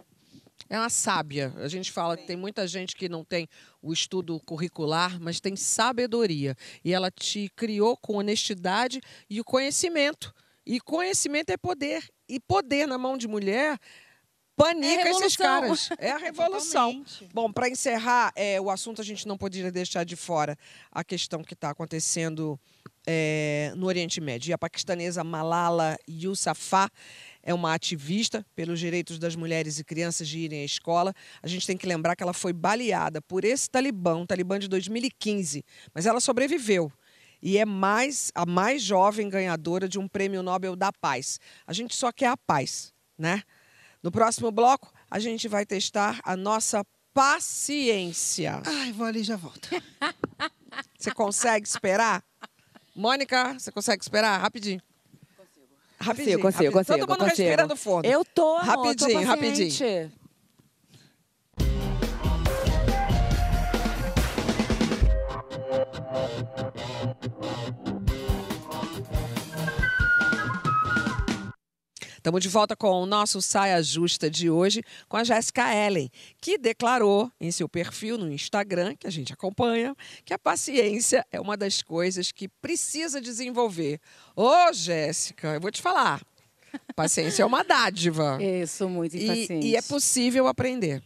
[0.69, 1.51] É uma sábia.
[1.57, 3.47] A gente fala que tem muita gente que não tem
[3.81, 6.55] o estudo curricular, mas tem sabedoria.
[6.85, 10.31] E ela te criou com honestidade e o conhecimento.
[10.63, 12.07] E conhecimento é poder.
[12.29, 13.79] E poder na mão de mulher
[14.55, 15.89] panica é esses caras.
[15.97, 17.03] É a revolução.
[17.33, 20.57] Bom, para encerrar é, o assunto, a gente não poderia deixar de fora
[20.91, 22.59] a questão que está acontecendo
[23.05, 24.49] é, no Oriente Médio.
[24.49, 26.89] E a paquistanesa Malala Yousafzai
[27.43, 31.13] é uma ativista pelos direitos das mulheres e crianças de irem à escola.
[31.41, 34.67] A gente tem que lembrar que ela foi baleada por esse talibã, um talibã de
[34.67, 36.91] 2015, mas ela sobreviveu
[37.41, 41.39] e é mais a mais jovem ganhadora de um prêmio Nobel da Paz.
[41.65, 43.41] A gente só quer a paz, né?
[44.03, 46.83] No próximo bloco, a gente vai testar a nossa
[47.13, 48.61] paciência.
[48.65, 49.69] Ai, vou ali e já volto.
[50.97, 52.23] Você consegue esperar?
[52.95, 54.39] Mônica, você consegue esperar?
[54.39, 54.81] Rapidinho.
[55.99, 56.97] Rapidinho, consigo, consigo, consigo.
[56.99, 57.47] Todo mundo consigo.
[57.47, 58.05] respirando fundo.
[58.05, 60.11] Eu tô, amor, Rapidinho, tô rapidinho.
[72.21, 76.07] Estamos de volta com o nosso Saia Justa de hoje com a Jéssica Ellen,
[76.39, 81.41] que declarou em seu perfil no Instagram, que a gente acompanha, que a paciência é
[81.41, 83.99] uma das coisas que precisa desenvolver.
[84.35, 86.21] Ô, Jéssica, eu vou te falar.
[86.95, 88.37] Paciência é uma dádiva.
[88.39, 89.65] Eu sou muito impaciente.
[89.65, 91.01] E, e é possível aprender.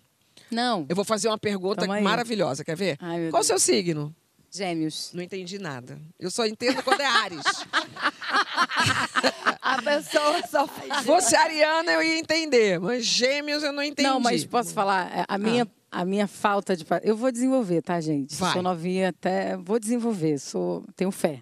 [0.51, 0.85] Não.
[0.89, 2.97] Eu vou fazer uma pergunta maravilhosa, quer ver?
[2.99, 4.13] Ai, Qual o seu signo?
[4.55, 5.11] Gêmeos.
[5.13, 5.99] Não entendi nada.
[6.19, 7.43] Eu só entendo quando é Ares.
[9.61, 10.99] A pessoa só faz.
[10.99, 14.07] Se fosse ariana, eu ia entender, mas gêmeos eu não entendi.
[14.07, 15.11] Não, mas posso falar?
[15.11, 16.85] É, A minha, a minha falta de.
[17.03, 18.35] Eu vou desenvolver, tá, gente?
[18.35, 18.53] Vai.
[18.53, 19.57] Sou novinha até.
[19.57, 21.41] Vou desenvolver, sou, tenho fé.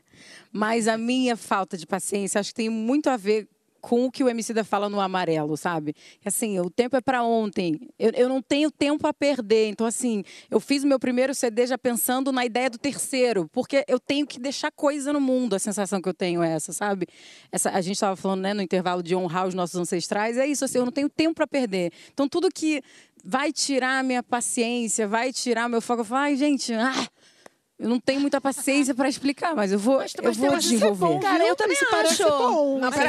[0.52, 3.48] Mas a minha falta de paciência acho que tem muito a ver
[3.84, 5.94] com o que o Emicida fala no amarelo, sabe?
[6.24, 7.90] Assim, o tempo é para ontem.
[8.00, 9.68] Eu, eu não tenho tempo a perder.
[9.68, 13.84] Então, assim, eu fiz o meu primeiro CD já pensando na ideia do terceiro, porque
[13.86, 15.54] eu tenho que deixar coisa no mundo.
[15.54, 17.06] A sensação que eu tenho é essa, sabe?
[17.52, 20.38] Essa, a gente estava falando, né, no intervalo de honrar os nossos ancestrais.
[20.38, 21.92] É isso, assim, eu não tenho tempo para perder.
[22.14, 22.82] Então, tudo que
[23.22, 27.10] vai tirar minha paciência, vai tirar meu foco, eu falo, ai, gente, ah,
[27.80, 30.56] eu não tenho muita paciência para explicar, mas eu vou, Mas- eu mas vou isso
[30.56, 31.06] é desenvolver.
[31.06, 32.24] bom, Cara, eu também acho.
[32.24, 32.80] bom.
[32.80, 33.00] Não, Mas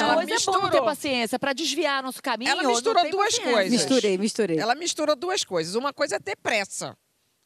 [0.00, 1.38] não, algumas coisas é bom ter paciência.
[1.38, 2.50] Pra desviar nosso caminho.
[2.50, 3.52] Ela misturou duas paciência.
[3.52, 3.72] coisas.
[3.72, 4.58] Misturei, misturei.
[4.58, 5.74] Ela misturou duas coisas.
[5.74, 6.96] Uma coisa é ter pressa.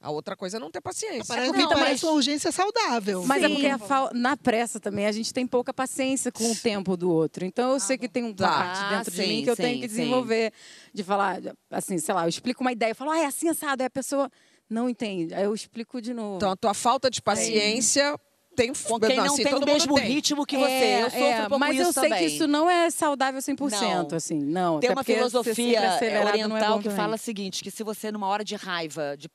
[0.00, 1.24] A outra coisa é não ter paciência.
[1.26, 3.24] Parece, Não, parece mas- uma urgência saudável.
[3.26, 3.54] Mas é Sim.
[3.54, 7.10] porque a fal- na pressa também a gente tem pouca paciência com o tempo do
[7.10, 7.44] outro.
[7.44, 8.48] Então eu sei que tem uma Tá.
[8.48, 9.96] parte dentro de Ah, sim, mim que eu tenho sim, que sim.
[9.96, 10.52] desenvolver.
[10.94, 11.40] De falar,
[11.72, 13.82] assim, sei lá, eu explico uma ideia, eu falo, ah, é assim assado.
[13.82, 14.30] Aí a pessoa
[14.68, 15.34] não entende.
[15.34, 16.36] Aí eu explico de novo.
[16.36, 18.18] Então, a tua falta de paciência
[18.54, 18.72] tem...
[18.72, 20.04] Com quem não assim, tem o mesmo tem.
[20.04, 20.70] ritmo que você.
[20.70, 22.18] É, eu sofro é, um pouco mas isso eu sei também.
[22.18, 24.16] que isso não é saudável 100%, Não.
[24.16, 24.80] assim, não.
[24.80, 28.26] Tem uma filosofia é, é oriental bom que fala o seguinte, que se você, numa
[28.26, 29.30] hora de raiva, de,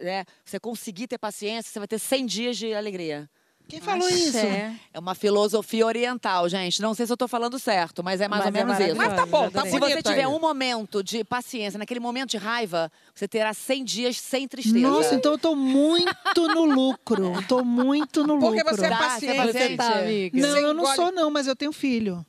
[0.00, 3.28] né, você conseguir ter paciência, você vai ter 100 dias de alegria.
[3.66, 4.36] Quem falou isso?
[4.36, 6.80] É uma filosofia oriental, gente.
[6.82, 8.96] Não sei se eu tô falando certo, mas é mais Mas ou é menos isso.
[8.96, 9.62] Mas tá bom, tá.
[9.66, 10.26] Se você tiver aí.
[10.26, 14.78] um momento de paciência, naquele momento de raiva, você terá 100 dias sem tristeza.
[14.78, 17.32] Nossa, então eu tô muito no lucro.
[17.48, 18.76] Tô muito no Porque lucro.
[18.76, 19.52] você é Tá, você é paciente.
[19.70, 20.40] Você tá, amiga?
[20.40, 22.24] Não, Você eu não engole- sou não, mas eu tenho filho.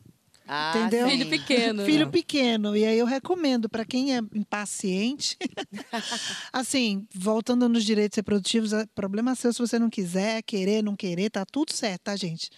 [0.47, 1.09] Ah, Entendeu?
[1.09, 1.85] Filho pequeno.
[1.85, 2.77] Filho pequeno.
[2.77, 5.37] E aí eu recomendo para quem é impaciente.
[6.53, 11.29] assim, voltando nos direitos reprodutivos, é problema seu se você não quiser, querer, não querer,
[11.29, 12.49] tá tudo certo, tá, gente?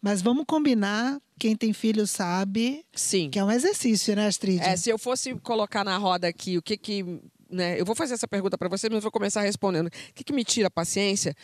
[0.00, 3.30] Mas vamos combinar, quem tem filho sabe, Sim.
[3.30, 4.60] que é um exercício, né, Astrid?
[4.60, 7.20] É, se eu fosse colocar na roda aqui o que que.
[7.50, 9.86] Né, eu vou fazer essa pergunta para você, mas eu vou começar respondendo.
[9.86, 11.34] O que, que me tira a paciência?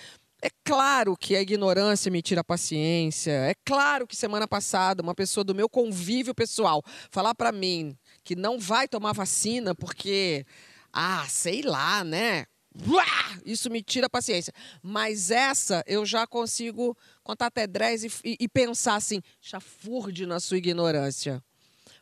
[0.42, 3.30] É claro que a ignorância me tira a paciência.
[3.32, 8.34] É claro que semana passada, uma pessoa do meu convívio pessoal falar para mim que
[8.34, 10.46] não vai tomar vacina porque.
[10.92, 12.46] Ah, sei lá, né?
[13.44, 14.52] Isso me tira a paciência.
[14.82, 20.40] Mas essa eu já consigo contar até 10 e, e- e pensar assim, chafurde na
[20.40, 21.42] sua ignorância.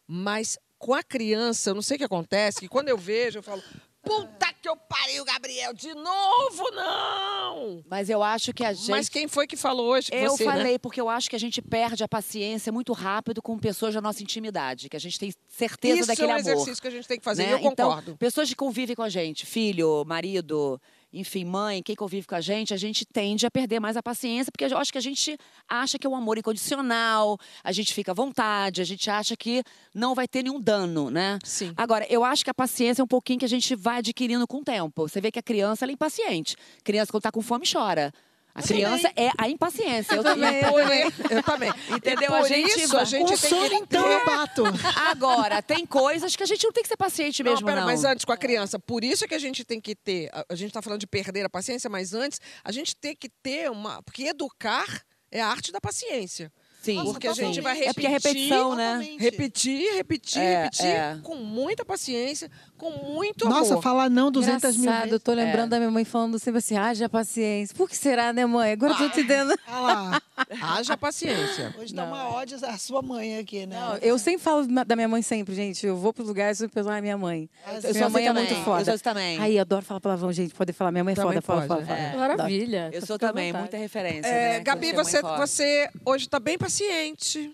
[0.07, 3.43] Mas com a criança, eu não sei o que acontece, que quando eu vejo, eu
[3.43, 3.63] falo,
[4.03, 7.83] puta que eu pariu, Gabriel, de novo não!
[7.89, 8.91] Mas eu acho que a gente.
[8.91, 10.09] Mas quem foi que falou hoje?
[10.13, 10.53] Eu Você, né?
[10.53, 14.01] falei porque eu acho que a gente perde a paciência muito rápido com pessoas da
[14.01, 16.51] nossa intimidade, que a gente tem certeza Isso daquele é um amor.
[16.53, 17.49] exercício que a gente tem que fazer, né?
[17.51, 18.03] e eu concordo.
[18.03, 20.81] Então, pessoas que convivem com a gente, filho, marido,
[21.13, 24.53] enfim, mãe, quem convive com a gente, a gente tende a perder mais a paciência,
[24.53, 25.37] porque eu acho que a gente
[25.69, 29.63] acha que é um amor incondicional, a gente fica à vontade, a gente acha que
[29.95, 31.39] não vai ter nenhum dano, né?
[31.43, 31.73] Sim.
[31.77, 34.59] Agora, eu acho que a paciência é um pouquinho que a gente vai adquirindo com
[34.59, 35.09] o tempo.
[35.09, 36.57] Você vê que a criança ela é impaciente.
[36.85, 38.13] Criança, quando tá com fome, chora.
[38.59, 40.15] A criança é a impaciência.
[40.15, 40.65] Eu também.
[40.65, 41.71] Por i- eu também.
[41.91, 42.31] Entendeu?
[42.31, 44.65] E A por gente isso a gente tem sono, que então, eu bato.
[45.11, 47.87] Agora, tem coisas que a gente não tem que ser paciente mesmo, não, pera, não.
[47.87, 50.45] mas antes com a criança, por isso é que a gente tem que ter, a,
[50.51, 53.71] a gente está falando de perder a paciência, mas antes a gente tem que ter
[53.71, 56.51] uma, porque educar é a arte da paciência.
[56.81, 57.03] Sim.
[57.05, 59.17] porque a gente vai É porque é repetir, repetição, né?
[59.19, 61.19] Repetir, repetir, É, repetir, é.
[61.23, 63.83] com muita paciência, com muito Nossa, amor.
[63.83, 65.23] falar não 200 mil Engraçado, eu vezes.
[65.25, 67.75] tô lembrando da minha mãe falando sempre assim, haja paciência.
[67.77, 68.73] Por que será, né, mãe?
[68.73, 69.55] Agora eu tô te dando...
[69.69, 70.23] Olha lá.
[70.63, 71.75] Haja paciência.
[71.79, 73.79] Hoje tá uma ódio a sua mãe aqui, né?
[73.79, 75.85] Não, eu sempre falo da minha mãe sempre, gente.
[75.87, 77.51] Eu vou pros lugares e sempre penso, ah, minha mãe.
[77.67, 78.81] Eu minha sou mãe assim é muito também, foda.
[78.81, 79.39] eu sou também.
[79.41, 80.55] Ai, eu adoro falar palavrão, gente.
[80.55, 80.93] Pode falar.
[80.93, 82.11] Minha mãe é Também foda, fala, pode, fala, é.
[82.13, 82.29] fala.
[82.29, 82.91] Maravilha.
[82.93, 84.29] Eu sou à também, muita referência.
[84.29, 84.61] É, né?
[84.61, 87.51] Gabi, Você é você, hoje está bem paciente.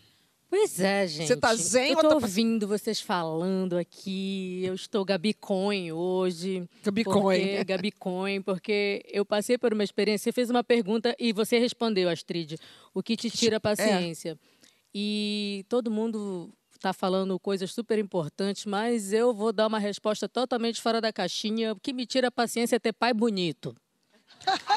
[0.51, 1.27] Pois é, gente.
[1.27, 4.63] Você tá zen Eu tô tá ouvindo vocês falando aqui.
[4.65, 6.69] Eu estou Gabicoin hoje.
[6.85, 7.41] Gabicoin.
[7.41, 10.25] Porque, Gabicoin, porque eu passei por uma experiência.
[10.25, 12.57] Você fez uma pergunta e você respondeu, Astrid.
[12.93, 14.39] O que te tira a paciência?
[14.95, 20.81] E todo mundo está falando coisas super importantes, mas eu vou dar uma resposta totalmente
[20.81, 21.73] fora da caixinha.
[21.73, 23.75] O que me tira a paciência é ter pai bonito.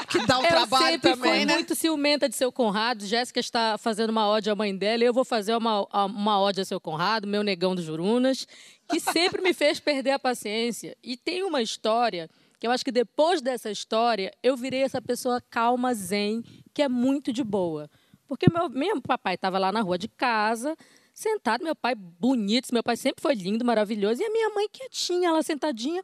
[0.09, 1.53] Que dá um eu trabalho sempre também, fui né?
[1.55, 3.05] muito ciumenta de seu Conrado.
[3.05, 5.03] Jéssica está fazendo uma ode à mãe dela.
[5.03, 8.47] Eu vou fazer uma, uma ode a seu Conrado, meu negão dos Jurunas,
[8.89, 10.95] que sempre me fez perder a paciência.
[11.03, 15.41] E tem uma história que eu acho que depois dessa história eu virei essa pessoa
[15.49, 17.89] calma, zen, que é muito de boa.
[18.27, 20.75] Porque meu, meu papai estava lá na rua de casa,
[21.17, 25.31] sentado, meu pai bonito, meu pai sempre foi lindo, maravilhoso, e a minha mãe quietinha,
[25.31, 26.03] lá sentadinha.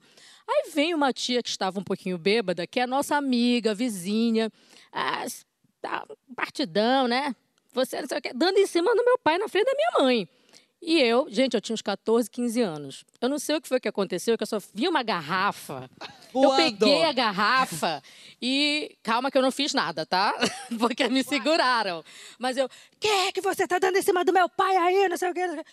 [0.49, 4.51] Aí vem uma tia que estava um pouquinho bêbada, que é nossa amiga, vizinha,
[4.91, 5.23] ah,
[5.79, 6.03] tá
[6.35, 7.35] partidão, né?
[7.73, 10.29] Você não sei o dando em cima do meu pai na frente da minha mãe.
[10.85, 13.05] E eu, gente, eu tinha uns 14, 15 anos.
[13.21, 15.89] Eu não sei o que foi que aconteceu, que eu só vi uma garrafa.
[16.01, 16.57] Eu Voando.
[16.57, 18.03] peguei a garrafa
[18.41, 18.97] e.
[19.01, 20.33] Calma que eu não fiz nada, tá?
[20.77, 22.03] Porque me seguraram.
[22.37, 22.69] Mas eu.
[22.99, 25.07] Que é que você tá dando em cima do meu pai aí?
[25.07, 25.47] Não sei o quê.
[25.47, 25.71] não sei o quê."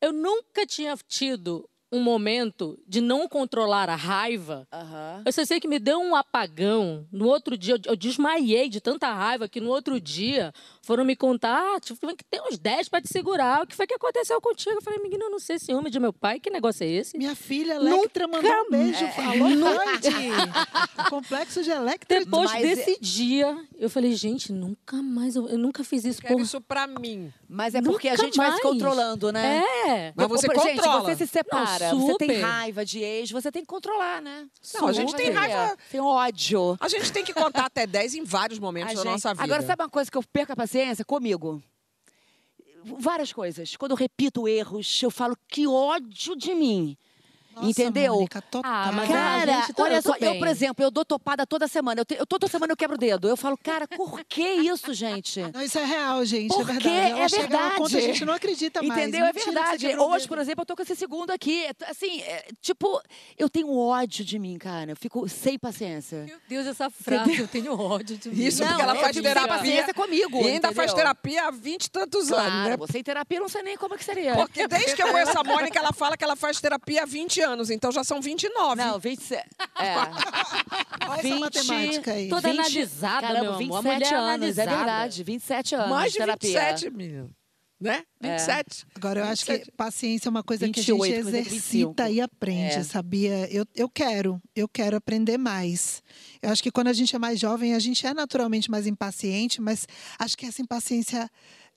[0.00, 4.66] Eu nunca tinha tido um momento de não controlar a raiva.
[4.72, 5.22] Aham.
[5.26, 7.06] Eu só sei que me deu um apagão.
[7.12, 11.14] No outro dia, eu, eu desmaiei de tanta raiva que no outro dia foram me
[11.16, 13.62] contar, tipo, que tem uns 10 para te segurar.
[13.62, 14.76] O que foi que aconteceu contigo?
[14.76, 16.40] Eu falei, menina, eu não sei ciúme de meu pai.
[16.40, 17.16] Que negócio é esse?
[17.16, 19.06] Minha filha Electra mandou um beijo.
[19.12, 21.08] Falou, Freud.
[21.08, 22.18] Complexo de Electra.
[22.20, 26.20] Depois Mas desse dia, eu falei, gente, nunca mais, eu, eu nunca fiz isso.
[26.20, 26.42] Quero Por...
[26.42, 27.32] isso pra mim.
[27.48, 28.62] Mas é porque a Nunca gente vai se mais.
[28.62, 29.62] controlando, né?
[29.86, 30.12] É.
[30.16, 31.00] Mas você Gente, controla.
[31.02, 34.46] você se separa, Não, você tem raiva de ex, você tem que controlar, né?
[34.74, 36.76] Não, a gente tem raiva- Tem ódio.
[36.80, 39.44] A gente tem que contar até 10 em vários A momentos da gente- nossa vida.
[39.44, 40.71] Agora, sabe uma coisa que eu perco a paciência?
[41.06, 41.62] Comigo.
[42.84, 43.76] Várias coisas.
[43.76, 46.96] Quando eu repito erros, eu falo que ódio de mim.
[47.54, 48.14] Nossa, entendeu?
[48.14, 48.70] Mônica, total.
[48.72, 50.38] Ah, mas a Cara, gente tá- olha eu só, eu, bem.
[50.38, 52.00] por exemplo, eu dou topada toda semana.
[52.00, 53.28] Eu, te- eu toda semana eu quebro o dedo.
[53.28, 55.40] Eu falo, cara, por que isso, gente?
[55.52, 56.52] Não, isso é real, gente.
[56.52, 57.12] é Porque verdade.
[57.12, 57.74] Ela é verdade.
[57.76, 59.00] conta, a gente não acredita mais.
[59.02, 59.24] Entendeu?
[59.26, 59.96] É verdade.
[59.96, 61.64] Hoje, por exemplo, eu tô com esse segundo aqui.
[61.66, 63.00] É, Assim, é, tipo,
[63.38, 64.92] eu tenho ódio de mim, cara.
[64.92, 66.24] Eu fico sem paciência.
[66.24, 68.44] Meu Deus, essa frase, eu tenho ódio de mim.
[68.44, 69.48] Isso Não, porque ela eu faz sem terapia.
[69.58, 70.94] paciência comigo, E ainda faz entendeu?
[70.96, 72.76] terapia há 20 e tantos Claro, anos, né?
[72.76, 74.34] você em terapia, eu não sei nem como é que seria.
[74.36, 77.40] Porque desde que eu conheço a Mônica, ela fala que ela faz terapia há 20
[77.42, 78.76] anos, então já são 29.
[78.76, 79.48] Não, 27.
[79.78, 79.94] É.
[81.08, 82.28] Olha essa matemática aí.
[82.28, 83.58] Toda analisada, caramba, meu amor.
[83.58, 84.70] 27 A mulher anos, analisada.
[84.70, 85.24] é verdade.
[85.24, 86.60] 27 anos Mais de de terapia.
[86.60, 87.30] 27, menino.
[87.80, 88.04] Né?
[88.20, 88.86] 27.
[88.94, 89.72] Agora, eu acho que 27.
[89.76, 91.56] paciência é uma coisa que a 28, gente coisa de 25.
[91.58, 92.82] exercita e aprende, É.
[92.84, 93.48] sabia?
[93.50, 96.00] Eu, eu quero, eu quero aprender mais.
[96.40, 99.60] Eu acho que quando a gente é mais jovem, a gente é naturalmente mais impaciente,
[99.60, 99.84] mas
[100.16, 101.28] acho que essa impaciência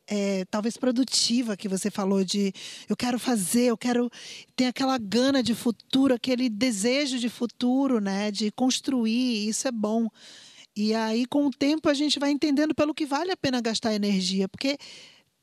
[0.07, 2.53] é, talvez produtiva que você falou de
[2.87, 4.09] eu quero fazer, eu quero
[4.55, 10.07] tem aquela gana de futuro, aquele desejo de futuro, né, de construir, isso é bom.
[10.75, 13.93] E aí com o tempo a gente vai entendendo pelo que vale a pena gastar
[13.93, 14.77] energia, porque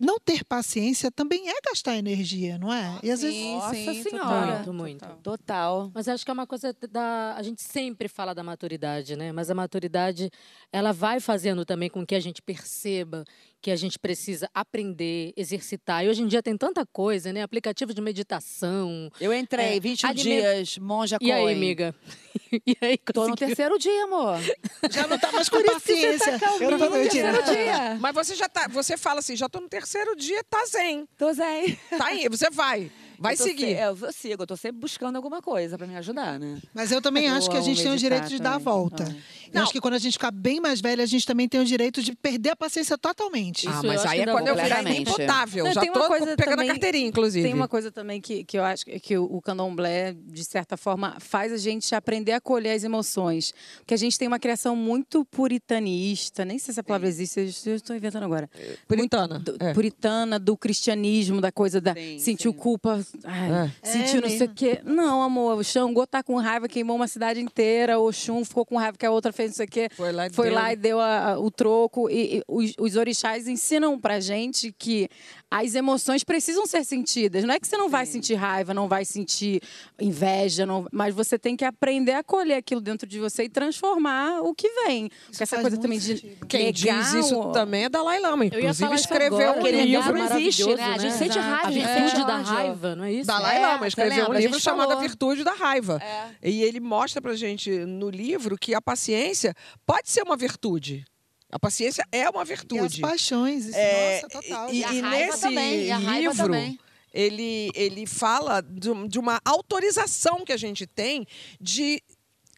[0.03, 2.99] não ter paciência também é gastar energia, não é?
[3.05, 4.57] E às vezes Nossa sim, Senhora.
[4.57, 5.07] Muito, muito.
[5.23, 5.93] Total.
[5.95, 7.37] Mas acho que é uma coisa da.
[7.37, 9.31] A gente sempre fala da maturidade, né?
[9.31, 10.29] Mas a maturidade,
[10.73, 13.25] ela vai fazendo também com que a gente perceba
[13.63, 16.05] que a gente precisa aprender, exercitar.
[16.05, 17.43] E hoje em dia tem tanta coisa, né?
[17.43, 19.09] Aplicativo de meditação.
[19.21, 21.95] Eu entrei, É, 21 alime- dias, monja E aí, amiga?
[22.67, 24.37] E aí, Tô no terceiro dia, amor.
[24.91, 26.39] já não tá mais com paciência.
[26.61, 27.97] eu não Tô no terceiro dia.
[27.99, 28.69] Mas você já tá.
[28.69, 31.09] Você fala assim, já tô no terceiro dia, tá zen.
[31.17, 31.79] Tô zen.
[31.97, 32.91] Tá aí, você vai.
[33.23, 33.67] Vai seguir.
[33.67, 36.59] se- é, eu sigo, eu tô sempre buscando alguma coisa pra me ajudar, né?
[36.75, 38.65] Mas eu também Eu acho que a gente tem o direito de dar a também.
[38.65, 39.05] volta.
[39.09, 39.43] Ah.
[39.55, 41.65] Eu acho que quando a gente ficar bem mais velha, a gente também tem o
[41.65, 43.69] direito de perder a paciência totalmente.
[43.69, 45.03] Ah, Isso eu mas aí é não, quando eu virar completamente.
[45.03, 45.65] inimputável.
[45.65, 47.45] Não, já tem uma tô coisa pegando também- a carteirinha, inclusive.
[47.47, 51.17] Tem uma coisa também que, que eu acho que o, o candomblé, de certa forma,
[51.21, 53.53] faz a gente aprender a colher as emoções.
[53.79, 57.75] Porque a gente tem uma criação muito puritanista, nem sei se a palavra existe, eu
[57.77, 58.49] estou inventando agora.
[58.89, 59.39] Puritana.
[59.39, 59.73] Do- É.
[59.75, 61.95] Puritana, do cristianismo, da coisa da.
[61.95, 62.57] Sim, sentiu sim.
[62.59, 63.87] culpa, ai, É.
[63.87, 64.81] sentiu É não sei o quê.
[64.85, 68.77] Não, amor, o Xangô tá com raiva, queimou uma cidade inteira, o Xum ficou com
[68.77, 69.89] raiva que a outra fez não sei o quê.
[69.95, 70.55] Foi lá e Foi deu.
[70.55, 72.09] lá e deu a- a- o troco.
[72.11, 75.09] E, e os, os orixás ensinam pra gente que
[75.55, 77.45] as emoções precisam ser sentidas.
[77.45, 79.61] Não é que você não vai sentir raiva, não vai sentir
[80.01, 84.41] inveja, não- mas você tem que aprender a colher aquilo dentro de você e transformar
[84.41, 85.11] o que vem.
[85.27, 86.47] Porque essa coisa também de sentido.
[86.47, 88.45] Quem negar diz isso o- também é Dalai Lama.
[88.45, 90.13] ia Inclusive, escreveu agora, um livro.
[90.15, 90.85] não existe, maravilhoso, né?
[90.85, 91.19] A gente né?
[91.19, 93.27] sente raiva, a gente virtude sente da raiva, não é isso?
[93.27, 94.97] Dalai É, Lama você escreveu um livro chamado A.
[94.97, 96.01] Virtude da Raiva.
[96.03, 96.49] É.
[96.51, 99.55] E ele mostra pra gente no livro que a paciência
[99.87, 101.05] pode ser uma virtude.
[101.53, 103.01] A paciência é uma E as virtude.
[103.03, 104.71] paixões, isso, É, nossa, total.
[104.73, 106.81] e, E a e raiva nesse também, e a raiva livro, também.
[107.13, 111.27] Ele, ele fala de, um- de uma autorização que a gente tem
[111.61, 112.03] de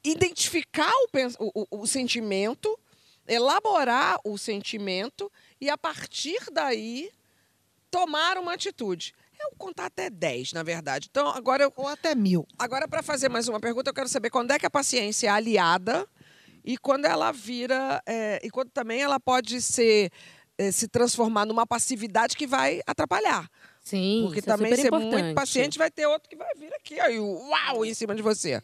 [0.04, 0.92] identificar
[1.40, 2.78] o- o- o sentimento,
[3.26, 5.30] elaborar o sentimento
[5.61, 7.11] e, a partir daí,
[7.90, 9.12] tomar uma atitude.
[9.40, 11.09] Eu vou contar até 10, na verdade.
[11.11, 12.46] Então, agora eu, Ou até mil.
[12.57, 15.30] Agora, para fazer mais uma pergunta, eu quero saber quando é que a paciência é
[15.30, 16.07] aliada
[16.64, 18.03] e quando ela vira.
[18.07, 20.11] é, e quando também ela pode ser,
[20.59, 23.48] é, se transformar numa passividade que vai atrapalhar.
[23.83, 25.22] Sim, Porque isso é também super ser importante.
[25.24, 28.62] muito paciente vai ter outro que vai vir aqui, aí, uau, em cima de você.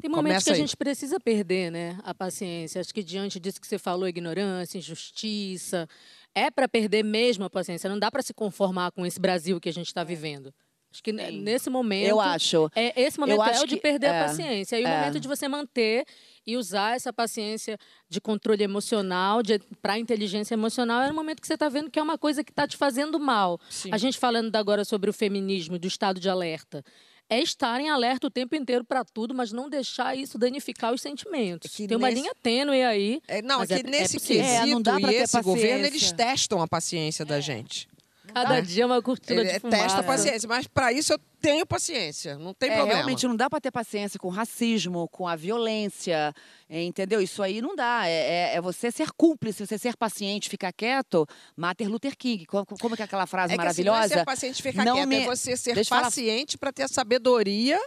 [0.00, 0.60] Tem momentos Começa que a aí.
[0.60, 2.80] gente precisa perder, né, a paciência.
[2.80, 5.88] Acho que diante disso que você falou, ignorância, injustiça,
[6.34, 7.88] é para perder mesmo a paciência.
[7.90, 10.52] Não dá para se conformar com esse Brasil que a gente está vivendo.
[10.92, 11.40] Acho que Sim.
[11.42, 12.70] nesse momento, Eu acho.
[12.74, 14.78] é esse momento é acho o de que- perder é, a paciência.
[14.78, 14.98] E o é.
[15.00, 16.04] momento de você manter
[16.48, 19.40] e usar essa paciência de controle emocional,
[19.82, 22.50] para inteligência emocional, é no momento que você está vendo que é uma coisa que
[22.50, 23.60] está te fazendo mal.
[23.68, 23.90] Sim.
[23.92, 26.82] A gente falando agora sobre o feminismo, do estado de alerta.
[27.28, 31.02] É estar em alerta o tempo inteiro para tudo, mas não deixar isso danificar os
[31.02, 31.70] sentimentos.
[31.76, 33.20] Que Tem uma nesse- linha tênue aí.
[33.28, 34.42] É, não, Mas é é- que é nesse possível.
[34.44, 35.86] quesito É, não dá e ter esse governo, paciência.
[35.88, 37.86] eles testam a paciência da gente.
[38.32, 39.82] Cada dia é uma cortina Ele de é, fumaça.
[39.82, 42.96] testa a paciência, mas para isso eu tenho paciência, não tem É, problema.
[42.98, 46.34] realmente não dá para ter paciência com racismo, com a violência,
[46.68, 47.20] é, entendeu?
[47.20, 48.06] Isso aí não dá.
[48.06, 51.26] É, é- é você ser cúmplice, você ser paciente, ficar quieto.
[51.56, 54.20] Martin Luther King, como, como que é aquela frase É que assim, não é maravilhosa?
[54.20, 56.88] ser paciente e ficar Não quieto, me- é você ser Deixa paciente para ter a
[56.88, 57.80] sabedoria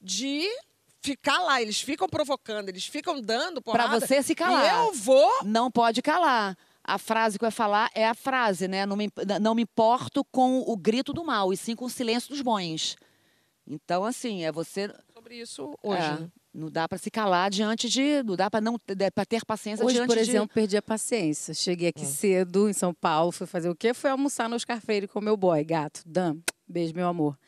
[0.00, 0.46] de
[1.02, 1.60] ficar lá.
[1.62, 4.00] Eles ficam provocando, eles ficam dando Pra porrada.
[4.06, 4.64] você se calar.
[4.64, 5.44] E eu vou...
[5.44, 6.56] Não pode calar.
[6.90, 8.84] A frase que eu ia falar é a frase, né?
[8.84, 9.08] Não me,
[9.40, 12.96] não me importo com o grito do mal, e sim com o silêncio dos bons.
[13.66, 14.92] Então, assim, é você.
[15.14, 16.02] Sobre isso hoje.
[16.02, 18.22] é, não dá para se calar diante de.
[18.24, 18.76] Não dá para não
[19.14, 20.22] para ter paciência Hoje, diante por de.
[20.22, 21.54] exemplo, perdi a paciência.
[21.54, 23.94] Cheguei aqui cedo em São Paulo, fui fazer o quê?
[23.94, 26.02] Fui almoçar no Oscar Freire com meu boy, gato.
[26.04, 27.38] Dan, beijo, meu amor.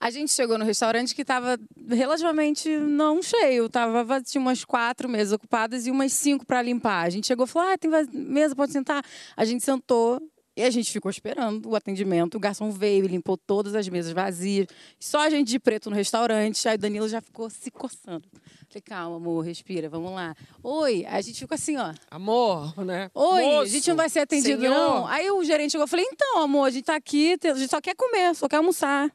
[0.00, 1.58] A gente chegou no restaurante que estava
[1.88, 3.68] relativamente não cheio.
[3.68, 7.04] Tava, tinha umas quatro mesas ocupadas e umas cinco para limpar.
[7.04, 9.04] A gente chegou e falou: ah, tem mesa, pode sentar.
[9.36, 10.20] A gente sentou
[10.56, 12.36] e a gente ficou esperando o atendimento.
[12.36, 14.68] O garçom veio e limpou todas as mesas vazias.
[15.00, 16.68] Só a gente de preto no restaurante.
[16.68, 18.28] Aí o Danilo já ficou se coçando.
[18.68, 20.34] Falei, calma, amor, respira, vamos lá.
[20.62, 21.92] Oi, a gente ficou assim, ó.
[22.10, 23.10] Amor, né?
[23.14, 24.74] Oi, Moço, a gente não vai ser atendido, senhor.
[24.74, 25.06] não.
[25.06, 27.80] Aí o gerente chegou e falei, então, amor, a gente tá aqui, a gente só
[27.80, 29.10] quer comer, só quer almoçar.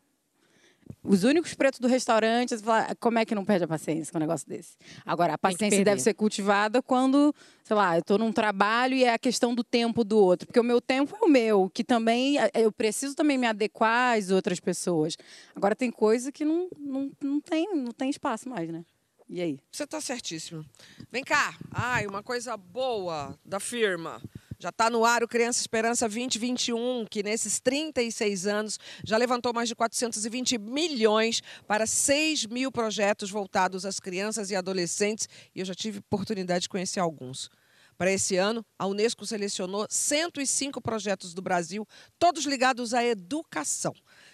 [1.04, 4.18] Os únicos pretos do restaurante, você fala, como é que não perde a paciência com
[4.18, 4.78] um negócio desse?
[5.06, 9.14] Agora, a paciência deve ser cultivada quando, sei lá, eu estou num trabalho e é
[9.14, 10.48] a questão do tempo do outro.
[10.48, 14.18] Porque o meu tempo é o meu, que também eh, eu preciso também me adequar
[14.18, 15.18] às outras pessoas.
[15.54, 18.86] Agora, tem coisa que não, não, não, tem, não tem espaço mais, né?
[19.30, 19.60] E aí?
[19.72, 20.66] Você está certíssimo.
[21.12, 21.58] Vem cá.
[21.72, 24.22] Ai, uma coisa boa da firma.
[24.64, 29.68] Já está no ar o Criança Esperança 2021, que nesses 36 anos já levantou mais
[29.68, 35.28] de 420 milhões para 6 mil projetos voltados às crianças e adolescentes.
[35.54, 37.50] E eu já tive oportunidade de conhecer alguns.
[37.98, 41.86] Para esse ano, a Unesco selecionou 105 projetos do Brasil,
[42.18, 43.94] todos ligados à educação.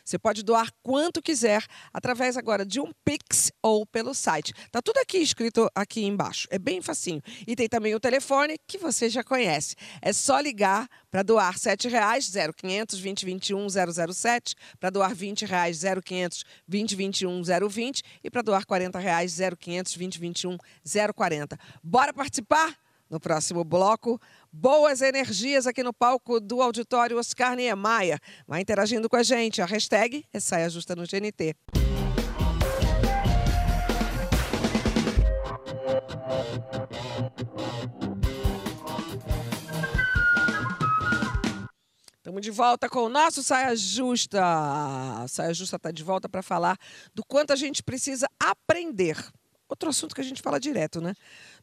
[0.09, 4.55] Você pode doar quanto quiser através agora de um Pix ou pelo site.
[4.71, 6.47] Tá tudo aqui escrito aqui embaixo.
[6.49, 7.21] É bem facinho.
[7.45, 9.75] E tem também o telefone que você já conhece.
[10.01, 16.43] É só ligar para doar R$ 7,00 0500 2021 007, para doar R$ 20,00 0500
[16.67, 20.57] 2021 020 e para doar R$ 40,00 0500 2021
[21.13, 21.55] 040.
[21.83, 22.75] Bora participar?
[23.09, 24.21] No próximo bloco,
[24.51, 28.19] boas energias aqui no palco do auditório Oscar Niemeyer.
[28.47, 29.61] Vai interagindo com a gente.
[29.61, 31.55] A hashtag é Saia Justa no GNT.
[42.17, 44.39] Estamos de volta com o nosso Saia Justa.
[44.43, 46.77] A Saia Justa está de volta para falar
[47.13, 49.17] do quanto a gente precisa aprender.
[49.69, 51.13] Outro assunto que a gente fala direto, né?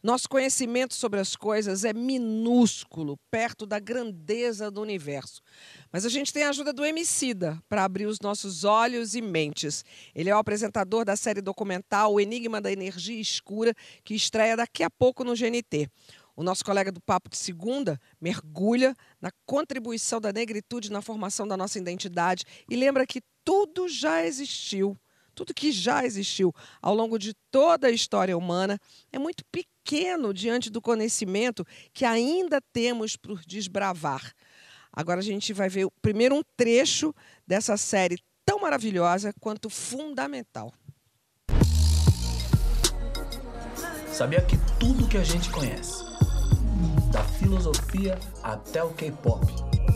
[0.00, 5.42] Nosso conhecimento sobre as coisas é minúsculo, perto da grandeza do universo.
[5.90, 9.84] Mas a gente tem a ajuda do Emicida para abrir os nossos olhos e mentes.
[10.14, 14.84] Ele é o apresentador da série documental O Enigma da Energia Escura, que estreia daqui
[14.84, 15.90] a pouco no GNT.
[16.36, 21.56] O nosso colega do Papo de Segunda mergulha na contribuição da negritude na formação da
[21.56, 24.96] nossa identidade e lembra que tudo já existiu
[25.36, 28.80] tudo que já existiu ao longo de toda a história humana
[29.12, 34.32] é muito pequeno diante do conhecimento que ainda temos por desbravar.
[34.90, 37.14] Agora a gente vai ver primeiro um trecho
[37.46, 40.72] dessa série tão maravilhosa quanto fundamental.
[44.10, 46.02] Sabia que tudo que a gente conhece,
[47.12, 49.44] da filosofia até o K-pop,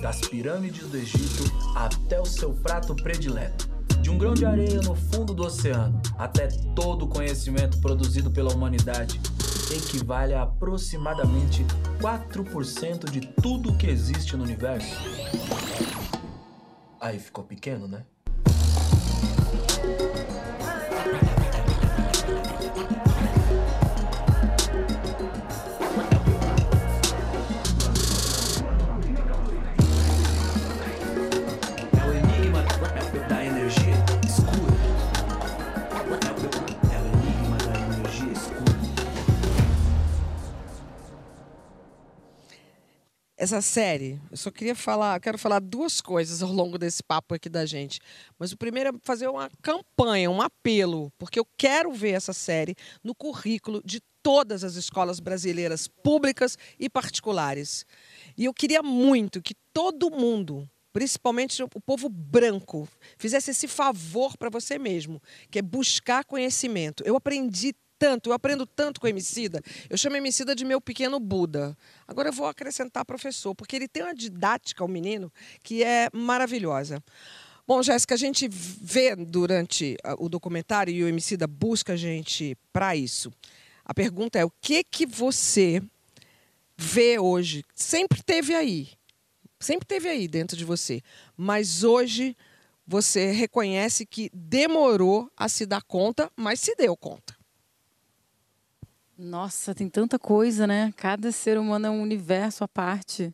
[0.03, 3.70] das pirâmides do Egito até o seu prato predileto,
[4.01, 8.53] de um grão de areia no fundo do oceano até todo o conhecimento produzido pela
[8.53, 9.20] humanidade,
[9.70, 11.64] equivale a aproximadamente
[12.01, 14.96] 4% de tudo que existe no universo.
[17.01, 18.05] Aí ficou pequeno, né?
[43.41, 47.49] Essa série, eu só queria falar, quero falar duas coisas ao longo desse papo aqui
[47.49, 47.99] da gente.
[48.38, 52.76] Mas o primeiro é fazer uma campanha, um apelo, porque eu quero ver essa série
[53.03, 57.86] no currículo de todas as escolas brasileiras públicas e particulares.
[58.36, 62.86] E eu queria muito que todo mundo, principalmente o povo branco,
[63.16, 65.18] fizesse esse favor para você mesmo,
[65.51, 67.03] que é buscar conhecimento.
[67.07, 69.62] Eu aprendi tanto, eu aprendo tanto com o Emicida.
[69.90, 71.76] Eu chamo Emicida de meu pequeno Buda.
[72.09, 75.30] Agora eu vou acrescentar professor, porque ele tem uma didática, o menino,
[75.62, 77.05] que é maravilhosa.
[77.66, 82.57] Bom, Jéssica, a gente vê durante ah, o documentário e o Emicida busca a gente
[82.72, 83.30] para isso.
[83.84, 85.82] A pergunta é: o que que você
[86.74, 87.62] vê hoje?
[87.74, 88.88] Sempre teve aí,
[89.61, 91.03] sempre teve aí dentro de você,
[91.36, 92.34] mas hoje
[92.86, 97.39] você reconhece que demorou a se dar conta, mas se deu conta.
[99.23, 100.95] Nossa, tem tanta coisa, né?
[100.97, 103.31] Cada ser humano é um universo à parte.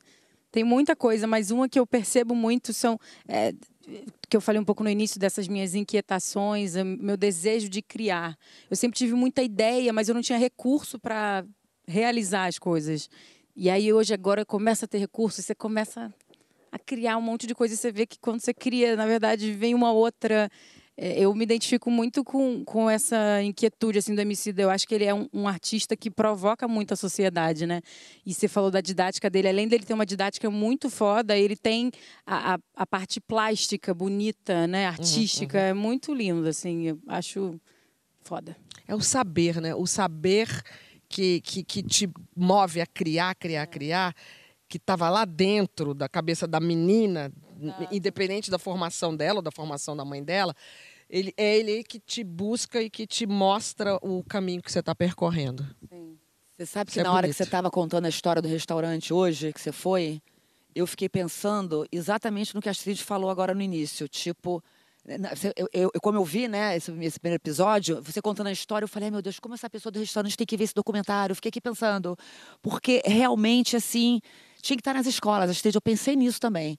[0.51, 2.99] Tem muita coisa, mas uma que eu percebo muito são.
[3.29, 3.55] é,
[4.29, 8.37] que eu falei um pouco no início dessas minhas inquietações, meu desejo de criar.
[8.69, 11.45] Eu sempre tive muita ideia, mas eu não tinha recurso para
[11.87, 13.09] realizar as coisas.
[13.55, 16.13] E aí hoje agora começa a ter recurso, você começa
[16.73, 19.53] a criar um monte de coisa e você vê que quando você cria, na verdade,
[19.53, 20.51] vem uma outra
[20.97, 24.55] eu me identifico muito com, com essa inquietude assim do MC.
[24.57, 27.83] Eu acho que ele é um, um, artista que provoca muito a sociedade, né?
[28.25, 29.49] E você falou da didática dele.
[29.49, 31.91] Além dele ter uma didática muito foda, ele tem
[32.27, 34.87] a, a, a parte plástica, bonita, né?
[34.87, 35.59] Artística.
[35.59, 35.71] Uhum, uhum.
[35.71, 36.89] É muito lindo, assim.
[36.89, 37.61] Eu acho
[38.23, 38.57] foda.
[38.89, 39.75] É o saber, né?
[39.75, 40.49] O saber
[41.09, 44.15] que, que, que te move a criar, criar, criar,
[44.69, 47.31] que estava lá dentro da cabeça da menina,
[47.91, 50.55] independente da formação dela ou da formação da mãe dela,
[51.09, 54.95] ele, é ele que te busca e que te mostra o caminho que você está
[54.95, 55.65] percorrendo.
[55.89, 56.19] Sim.
[56.57, 58.49] Você sabe que Isso é na é hora que você estava contando a história do
[58.49, 60.23] restaurante hoje, que você foi,
[60.75, 64.09] eu fiquei pensando exatamente no que a Astrid falou agora no início.
[64.09, 64.65] Tipo,
[65.55, 68.89] eu, eu, como eu vi, né, esse, esse, primeiro episódio, você contando a história, eu
[68.89, 71.33] falei, meu Deus, como essa pessoa do restaurante tem que ver esse documentário?
[71.33, 72.17] Eu fiquei aqui pensando,
[72.63, 74.21] porque realmente, assim,
[74.63, 75.51] tinha que estar nas escolas.
[75.51, 76.79] Astrid, eu pensei nisso também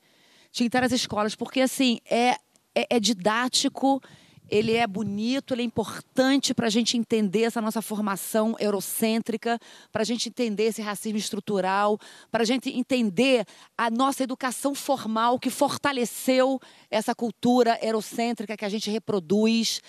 [0.58, 2.32] tinha que estar nas escolas, porque assim é,
[2.74, 4.02] é, é didático,
[4.50, 9.60] ele é bonito, ele é importante para a gente entender essa nossa formação eurocêntrica,
[9.92, 12.00] para a gente entender esse racismo estrutural,
[12.32, 13.46] para a gente entender
[13.78, 19.82] a nossa educação formal que fortaleceu essa cultura eurocêntrica que a gente reproduz.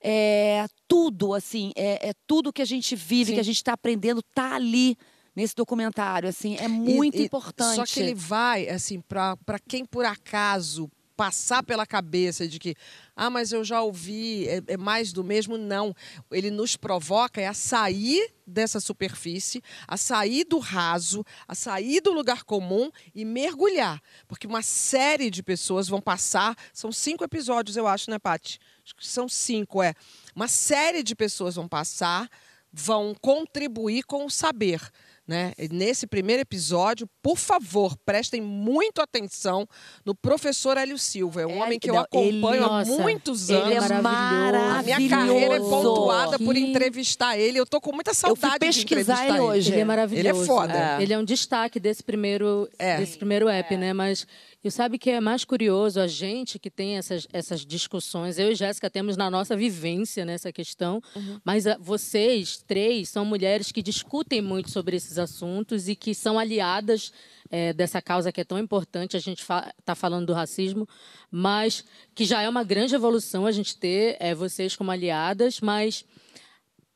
[0.00, 3.34] É, tudo, assim, é, é tudo que a gente vive, Sim.
[3.34, 4.96] que a gente está aprendendo, está ali
[5.38, 7.76] nesse documentário, assim, é muito e, e, importante.
[7.76, 12.74] Só que ele vai, assim, para quem por acaso passar pela cabeça de que,
[13.14, 15.94] ah, mas eu já ouvi, é, é, mais do mesmo, não.
[16.32, 22.12] Ele nos provoca é a sair dessa superfície, a sair do raso, a sair do
[22.12, 24.02] lugar comum e mergulhar.
[24.26, 28.58] Porque uma série de pessoas vão passar, são cinco episódios, eu acho, né, Paty?
[28.84, 29.94] Acho que são cinco, é.
[30.34, 32.28] Uma série de pessoas vão passar,
[32.72, 34.80] vão contribuir com o saber.
[35.28, 35.52] Né?
[35.70, 39.68] Nesse primeiro episódio, por favor, prestem muito atenção
[40.02, 41.42] no professor Hélio Silva.
[41.42, 43.66] É um é, homem que eu acompanho ele, há muitos anos.
[43.66, 44.78] Ele é maravilhoso.
[44.78, 46.44] A minha carreira é pontuada que...
[46.46, 47.60] por entrevistar ele.
[47.60, 49.70] Eu tô com muita saudade eu fui pesquisar de ele hoje.
[49.70, 50.28] Ele é maravilhoso.
[50.28, 50.96] Ele é foda.
[50.98, 51.02] É.
[51.02, 52.96] Ele é um destaque desse primeiro, é.
[52.96, 53.92] desse primeiro app, né?
[53.92, 54.26] Mas
[54.62, 58.38] e sabe que é mais curioso a gente que tem essas, essas discussões.
[58.38, 61.40] Eu e Jéssica temos na nossa vivência nessa questão, uhum.
[61.44, 66.12] mas a, ah, vocês três são mulheres que discutem muito sobre esses assuntos e que
[66.12, 67.12] são aliadas
[67.50, 69.16] é, dessa causa que é tão importante.
[69.16, 70.88] A gente está fa falando do racismo,
[71.30, 71.84] mas
[72.14, 76.04] que já é uma grande evolução a gente ter é, vocês como aliadas, mas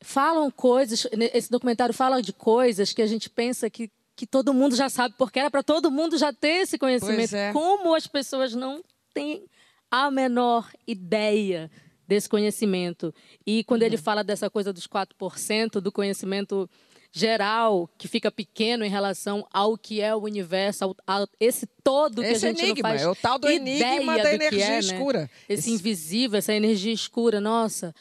[0.01, 1.07] falam coisas.
[1.33, 5.15] Esse documentário fala de coisas que a gente pensa que que todo mundo já sabe,
[5.17, 7.35] porque era para todo mundo já ter esse conhecimento.
[7.35, 7.51] É.
[7.51, 8.83] Como as pessoas não
[9.13, 9.45] têm
[9.89, 11.69] a menor ideia
[12.07, 13.13] desse conhecimento.
[13.45, 13.87] E quando uhum.
[13.87, 16.69] ele fala dessa coisa dos 4%, do conhecimento
[17.11, 22.23] geral, que fica pequeno em relação ao que é o universo, ao, a esse todo
[22.23, 24.79] que esse a gente enigma, não faz é o tal do enigma da energia é,
[24.79, 25.19] escura.
[25.21, 25.29] Né?
[25.47, 27.93] Esse, esse invisível, essa energia escura, nossa,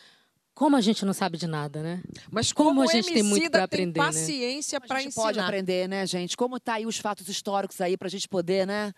[0.62, 2.00] como a gente não sabe de nada, né?
[2.30, 4.08] Mas como, como a gente tem muito para aprender, tem né?
[4.08, 4.86] paciência né?
[4.86, 5.24] para ensinar.
[5.24, 6.36] pode aprender, né, gente?
[6.36, 8.92] Como tá aí os fatos históricos aí para a gente poder, né?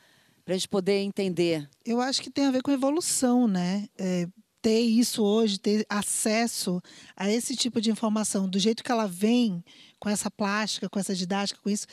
[0.45, 1.67] Para a gente poder entender.
[1.83, 3.89] Eu acho que tem a ver com evolução, né?
[3.97, 4.29] É,
[4.61, 6.83] ter isso hoje, ter acesso
[7.17, 9.65] a esse tipo de informação do jeito que ela vem,
[9.99, 11.87] com essa plástica, com essa didática, com isso,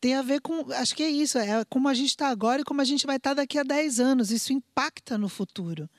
[0.00, 0.72] tem a ver com.
[0.72, 3.16] Acho que é isso, é como a gente está agora e como a gente vai
[3.16, 4.30] estar tá daqui a 10 anos.
[4.30, 5.90] Isso impacta no futuro.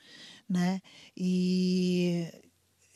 [0.48, 0.80] Né?
[1.16, 2.41] E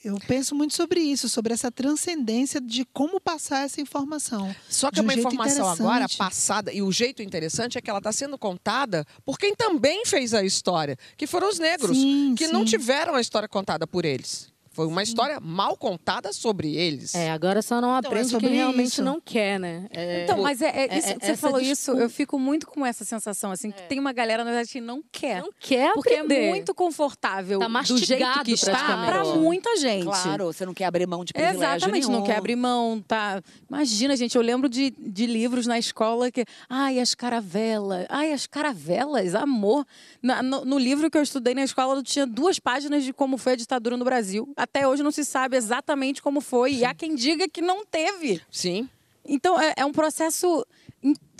[0.06, 4.54] eu penso muito sobre isso, sobre essa transcendência de como passar essa informação.
[4.68, 8.12] Só que é uma informação agora passada, e o jeito interessante é que ela está
[8.12, 12.52] sendo contada por quem também fez a história, que foram os negros, sim, que sim.
[12.52, 14.54] não tiveram a história contada por eles.
[14.76, 17.14] Foi uma história mal contada sobre eles.
[17.14, 19.02] É, agora só não então, aprende é quem realmente isso.
[19.02, 19.86] não quer, né?
[19.90, 23.02] É, então, mas é, é, é isso, você falou isso, eu fico muito com essa
[23.02, 23.86] sensação, assim, que é.
[23.86, 25.40] tem uma galera, na verdade, que não quer.
[25.40, 26.34] Não quer Porque aprender.
[26.34, 30.04] é muito confortável tá do jeito que está para muita gente.
[30.04, 32.18] Claro, você não quer abrir mão de privilégio Exatamente, nenhum.
[32.18, 33.42] não quer abrir mão, tá?
[33.70, 36.44] Imagina, gente, eu lembro de, de livros na escola que...
[36.68, 38.04] Ai, as caravelas.
[38.10, 39.86] Ai, as caravelas, amor.
[40.22, 43.54] Na, no, no livro que eu estudei na escola, tinha duas páginas de como foi
[43.54, 46.72] a ditadura no Brasil até hoje não se sabe exatamente como foi.
[46.72, 46.78] Sim.
[46.80, 48.42] E há quem diga que não teve.
[48.50, 48.88] Sim.
[49.24, 50.66] Então, é, é um processo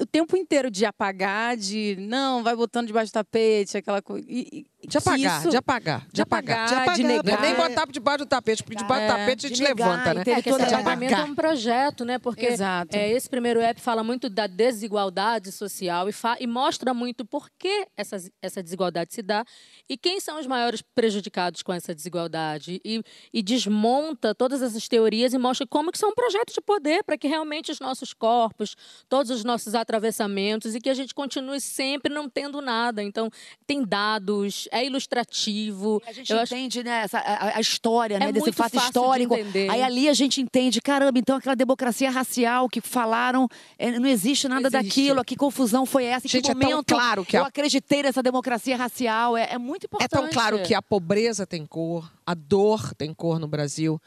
[0.00, 4.26] o tempo inteiro de apagar, de não, vai botando debaixo do tapete, aquela coisa.
[4.26, 6.68] De apagar, isso, de apagar, de apagar.
[6.68, 7.40] De, apagar, de negar.
[7.40, 10.22] Nem botar debaixo do tapete, porque debaixo é, do tapete a gente negar, levanta, né?
[10.26, 12.18] É, todo apagamento é um projeto, né?
[12.18, 12.96] Porque Exato.
[12.96, 17.86] É, esse primeiro app fala muito da desigualdade social e, e mostra muito por que
[17.96, 19.44] essa, essa desigualdade se dá
[19.88, 22.80] e quem são os maiores prejudicados com essa desigualdade.
[22.84, 27.02] E, e desmonta todas essas teorias e mostra como que são um projeto de poder
[27.02, 28.76] para que realmente os nossos corpos,
[29.08, 33.02] todos os nossos atravessamentos e que a gente continue sempre não tendo nada.
[33.02, 33.30] Então,
[33.66, 36.02] tem dados, é ilustrativo.
[36.06, 38.86] A gente entende, né, essa, a, a história, né, É desse muito fato fácil de
[38.98, 39.34] histórico.
[39.36, 39.70] entender.
[39.70, 44.48] Aí ali a gente entende, caramba, então aquela democracia racial que falaram, é, não existe
[44.48, 44.82] nada existe.
[44.88, 47.48] daquilo, que confusão foi essa, em Gente, que é tão momento claro que eu a-
[47.48, 50.10] acreditei nessa democracia racial, é, é muito É importante.
[50.10, 54.00] tão claro que a pobreza tem cor, a dor tem cor no Brasil,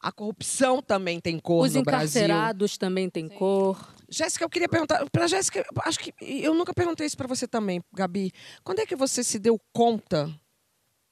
[0.00, 2.22] a corrupção também tem cor Os no Brasil.
[2.22, 3.78] encarcerados também têm cor.
[4.12, 7.82] Jéssica, eu queria perguntar para Jéssica, acho que eu nunca perguntei isso para você também,
[7.94, 8.30] Gabi.
[8.62, 10.30] Quando é que você se deu conta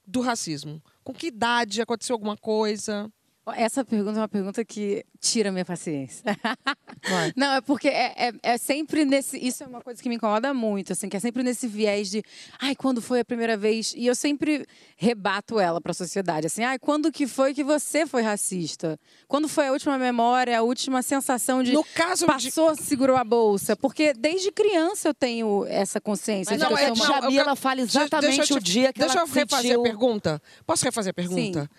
[0.05, 0.79] do racismo?
[1.03, 3.11] Com que idade aconteceu alguma coisa?
[3.55, 6.23] Essa pergunta é uma pergunta que tira minha paciência.
[7.35, 9.35] Não, é porque é, é, é sempre nesse.
[9.37, 12.23] Isso é uma coisa que me incomoda muito, assim, que é sempre nesse viés de.
[12.59, 13.93] Ai, quando foi a primeira vez?
[13.97, 14.65] E eu sempre
[14.95, 16.45] rebato ela para a sociedade.
[16.45, 18.99] Assim, ai, quando que foi que você foi racista?
[19.27, 21.73] Quando foi a última memória, a última sensação de.
[21.73, 23.75] No caso de Passou, segurou a bolsa.
[23.75, 26.51] Porque desde criança eu tenho essa consciência.
[26.55, 28.57] Mas de não, que eu é sou que uma- Jamila fala Deixa- exatamente deixa eu
[28.57, 29.79] o te- dia que Deixa ela eu refazer sentiu...
[29.79, 30.41] a pergunta.
[30.65, 31.69] Posso refazer a pergunta?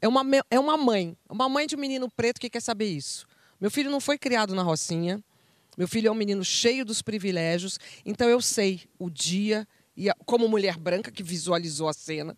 [0.00, 3.26] É uma, é uma mãe, uma mãe de um menino preto que quer saber isso.
[3.60, 5.22] Meu filho não foi criado na Rocinha.
[5.76, 7.78] Meu filho é um menino cheio dos privilégios.
[8.04, 9.66] Então eu sei o dia,
[9.96, 12.36] e como mulher branca que visualizou a cena,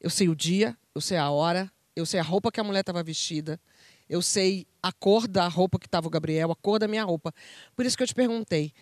[0.00, 2.80] eu sei o dia, eu sei a hora, eu sei a roupa que a mulher
[2.80, 3.60] estava vestida,
[4.08, 7.32] eu sei a cor da roupa que estava o Gabriel, a cor da minha roupa.
[7.74, 8.72] Por isso que eu te perguntei,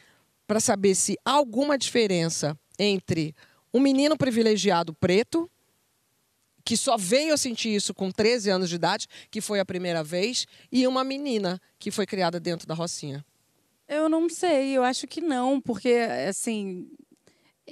[0.47, 3.35] para saber se há alguma diferença entre
[3.73, 5.51] um menino privilegiado preto,
[6.65, 10.03] que só veio a sentir isso com 13 anos de idade, que foi a primeira
[10.03, 13.25] vez, e uma menina que foi criada dentro da Rocinha.
[13.89, 15.93] Eu não sei, eu acho que não, porque,
[16.29, 16.89] assim,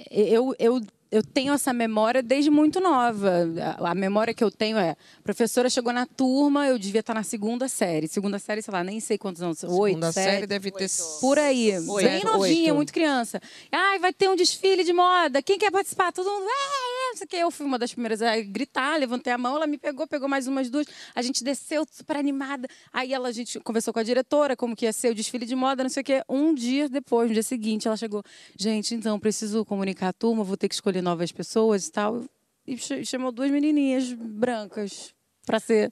[0.09, 0.81] eu, eu,
[1.11, 3.45] eu tenho essa memória desde muito nova.
[3.79, 7.23] A, memória que eu tenho é: a professora chegou na turma, eu devia estar na
[7.23, 8.07] segunda série.
[8.07, 10.23] Segunda série, sei lá, nem sei quantos anos, oito, Segunda sete.
[10.23, 10.89] série deve ter.
[11.19, 12.07] Por aí, Oito.
[12.07, 12.75] bem novinha, Oito.
[12.75, 13.41] muito criança.
[13.69, 15.41] Ai, vai ter um desfile de moda.
[15.41, 16.13] Quem quer participar?
[16.13, 16.45] Todo mundo.
[16.47, 17.37] É, é, não sei o quê.
[17.37, 20.47] Eu fui uma das primeiras a gritar, levantei a mão, ela me pegou, pegou mais
[20.47, 20.87] umas duas.
[21.13, 22.69] A gente desceu super animada.
[22.93, 25.55] Aí ela, a gente conversou com a diretora, como que ia ser o desfile de
[25.55, 26.23] moda, não sei o quê.
[26.29, 28.23] Um dia depois, no dia seguinte, ela chegou.
[28.57, 32.23] Gente, então, preciso comunicar a turma, vou ter que escolher novas pessoas e tal.
[32.67, 35.13] E ch- chamou duas menininhas brancas
[35.45, 35.91] para ser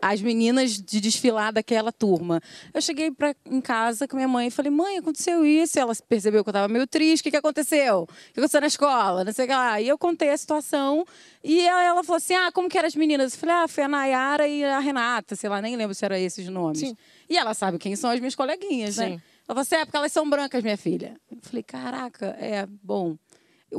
[0.00, 2.40] as meninas de desfilar daquela turma.
[2.74, 5.78] Eu cheguei pra, em casa com minha mãe e falei, mãe, aconteceu isso.
[5.78, 7.20] Ela percebeu que eu estava meio triste.
[7.20, 8.00] O que, que aconteceu?
[8.02, 9.22] O que aconteceu na escola?
[9.22, 9.80] Não sei o que lá.
[9.80, 11.06] E eu contei a situação.
[11.44, 13.34] E ela, ela falou assim, ah, como que eram as meninas?
[13.34, 15.36] Eu falei, ah, foi a Nayara e a Renata.
[15.36, 16.80] Sei lá, nem lembro se eram esses nomes.
[16.80, 16.96] Sim.
[17.30, 19.00] E ela sabe quem são as minhas coleguinhas, Sim.
[19.02, 19.10] né?
[19.12, 21.16] Ela falou assim, é porque elas são brancas, minha filha.
[21.30, 23.16] Eu falei, caraca, é, bom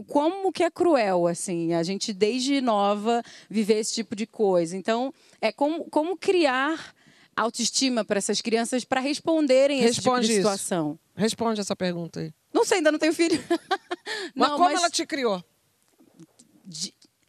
[0.08, 4.76] como que é cruel, assim, a gente desde nova viver esse tipo de coisa.
[4.78, 6.94] Então, é como, como criar
[7.36, 10.42] autoestima para essas crianças para responderem esse tipo Responde de isso.
[10.42, 11.00] situação.
[11.16, 12.32] Responde essa pergunta aí.
[12.54, 13.44] Não sei, ainda não tenho filho.
[14.36, 15.44] Mas Não, como mas- ela te criou?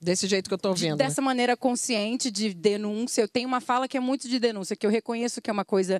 [0.00, 0.98] Desse jeito que eu tô vendo.
[0.98, 4.84] Dessa maneira consciente de denúncia, eu tenho uma fala que é muito de denúncia, que
[4.86, 5.98] eu reconheço que é uma coisa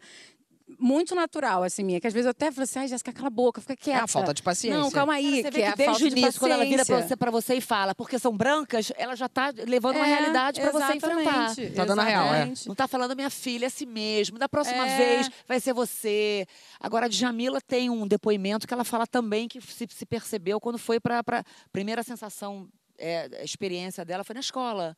[0.78, 2.00] muito natural, assim, minha.
[2.00, 4.00] Que às vezes eu até falo assim, ai, Jéssica, cala a boca, fica quieta.
[4.00, 4.78] É a falta de paciência.
[4.80, 6.84] Não, calma aí, Você que vê é desde o falta de início, quando ela vira
[6.86, 10.14] pra você, pra você e fala, porque são brancas, ela já tá levando uma É,
[10.14, 11.44] realidade pra você enfrentar.
[11.50, 12.28] exatamente, Tá dando a real, é.
[12.30, 12.68] exatamente.
[12.68, 14.38] Não tá falando minha filha, é si mesmo.
[14.38, 14.96] Da próxima É.
[14.96, 16.46] vez vai ser você.
[16.80, 20.78] Agora, a Djamila tem um depoimento que ela fala também que se, se percebeu quando
[20.78, 24.96] foi para a primeira sensação, é, a experiência dela foi na escola.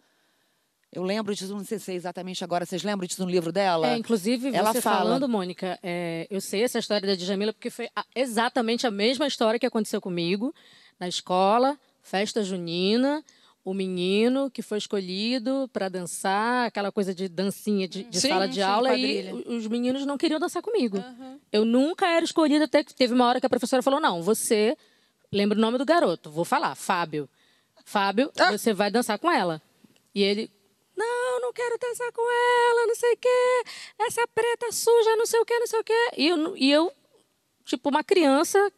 [0.96, 2.64] Eu lembro disso, não sei se é exatamente agora.
[2.64, 3.88] Vocês lembram disso no livro dela?
[3.88, 4.98] É, inclusive, ela você fala.
[5.00, 9.26] falando, Mônica, é, eu sei essa história da Djamila porque foi a- exatamente a mesma
[9.26, 10.54] história que aconteceu comigo
[10.98, 13.22] na escola, festa junina,
[13.62, 18.48] o menino que foi escolhido para dançar, aquela coisa de dancinha de, de Sim, sala
[18.48, 19.30] de aula, quadrilha.
[19.46, 21.02] e os meninos não queriam dançar comigo.
[21.52, 24.76] Eu nunca era escolhida, até que teve uma hora que a professora falou: não, você
[25.30, 27.28] lembra o nome do garoto, vou falar, Fábio.
[27.84, 29.60] Fábio, você vai dançar com ela.
[30.14, 30.50] E ele,
[31.56, 33.62] quero dançar com ela, não sei o quê.
[34.00, 36.10] Essa preta suja, não sei o quê, não sei o quê.
[36.16, 36.92] E eu, e eu
[37.64, 38.70] tipo, uma criança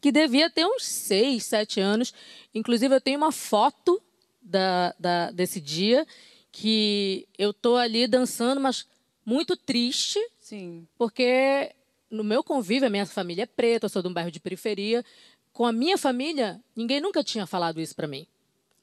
[0.00, 2.12] que devia ter uns seis, sete anos.
[2.54, 4.02] Inclusive, eu tenho uma foto
[4.42, 6.06] da, da- desse dia
[6.52, 8.86] que eu tô ali dançando, mas
[9.24, 10.86] muito triste, Sim.
[10.96, 11.72] porque
[12.10, 15.04] no meu convívio, a minha família é preta, eu sou de um bairro de periferia.
[15.52, 18.26] Com a minha família, ninguém nunca tinha falado isso para mim.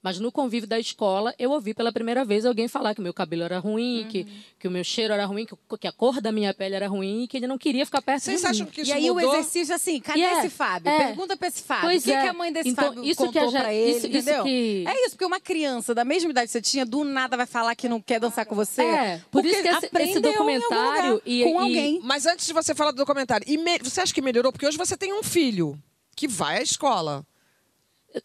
[0.04, 3.44] Mas no convívio da escola, eu ouvi pela primeira vez alguém falar que meu cabelo
[3.44, 4.28] era ruim, que,
[4.60, 7.24] que o meu cheiro era ruim, que, que a cor da minha pele era ruim
[7.24, 8.52] e que ele não queria ficar perto Vocês de mim.
[8.52, 9.30] acham que isso E aí mudou?
[9.32, 10.90] o exercício assim, cadê E é, esse Fábio?
[10.92, 11.06] é.
[11.08, 11.86] Pergunta pra esse Fábio.
[11.86, 12.22] Pois o que, é.
[12.22, 14.44] que a mãe desse Então, Fábio isso que a contou pra ele, isso- isso entendeu?
[14.44, 17.46] que- É isso, porque uma criança da mesma idade que você tinha, do nada vai
[17.46, 18.82] falar que não quer dançar com você.
[18.82, 21.64] É, por porque isso que esse- esse aprendeu em algum documentário lugar, e- com e-
[21.64, 22.00] alguém.
[22.04, 24.52] Mas antes de você falar do documentário, e me- você acha que melhorou?
[24.52, 25.80] Porque hoje você tem um filho
[26.14, 27.26] que vai à escola.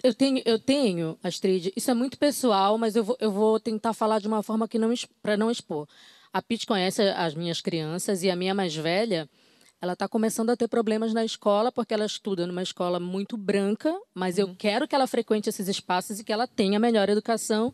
[0.02, 3.92] Eu- tenho, eu tenho, Astrid, isso é muito pessoal, mas eu vou, eu vou tentar
[3.94, 5.88] falar de uma forma que não para não expor.
[6.32, 9.28] A Pete conhece as minhas crianças e a minha mais velha,
[9.80, 13.94] ela está começando a ter problemas na escola porque ela estuda numa escola muito branca,
[14.14, 17.72] mas eu quero que ela frequente esses espaços e que ela tenha melhor educação.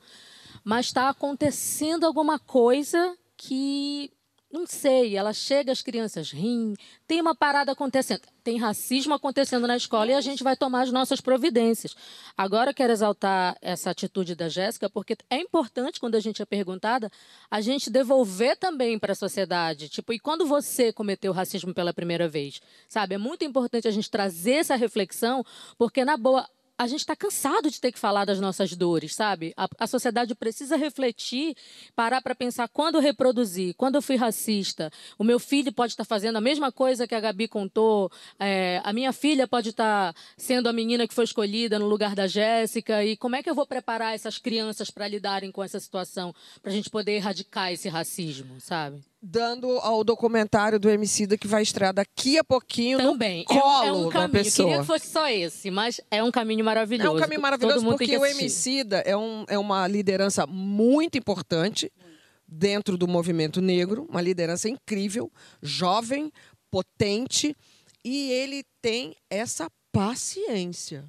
[0.63, 4.13] Mas está acontecendo alguma coisa que
[4.55, 6.77] não sei, ela chega, as crianças riem,
[7.09, 10.93] tem uma parada acontecendo, tem racismo acontecendo na escola e a gente vai tomar as
[10.93, 11.93] nossas providências.
[12.37, 16.47] Agora eu quero exaltar essa atitude da Jéssica, porque é importante, quando a gente é
[16.47, 17.11] perguntada,
[17.51, 19.89] a gente devolver também para a sociedade.
[19.89, 22.61] Tipo, e quando você cometeu racismo pela primeira vez?
[22.89, 23.17] Sabe?
[23.17, 25.45] É muito importante a gente trazer essa reflexão,
[25.77, 29.55] porque, na boa, a gente está cansado de ter que falar das nossas dores, sabe?
[29.57, 31.57] A, a sociedade precisa refletir,
[31.95, 34.91] parar para pensar quando eu reproduzi, quando eu fui racista.
[35.17, 38.11] O meu filho pode estar fazendo a mesma coisa que a Gabi contou.
[38.39, 42.27] é, a minha filha pode estar sendo a menina que foi escolhida no lugar da
[42.27, 43.05] Jéssica.
[43.05, 46.73] E como é que eu vou preparar essas crianças para lidarem com essa situação, para
[46.73, 49.01] a gente poder erradicar esse racismo, sabe?
[49.27, 53.45] Dando ao documentário do Emicida que vai estrear daqui a pouquinho Também.
[53.49, 54.45] no É um- colo é, um da caminho.
[54.45, 54.69] pessoa.
[54.69, 57.09] Queria que fosse só esse, mas é um caminho maravilhoso.
[57.09, 58.27] É um caminho maravilhoso Todo porque que o.
[58.27, 61.91] Emicida é, um, é uma liderança muito importante
[62.47, 66.31] dentro do movimento negro, uma liderança incrível, jovem,
[66.71, 67.57] potente,
[68.05, 71.05] e ele tem essa paciência.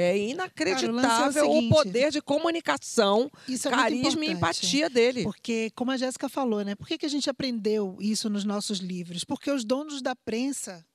[0.00, 5.24] É inacreditável o, seguinte, poder de comunicação, é carisma e empatia dele.
[5.24, 6.76] Porque, como a Jéssica falou, né?
[6.76, 9.24] Por que, que a gente aprendeu isso nos nossos livros?
[9.24, 10.86] Porque os donos da prensa,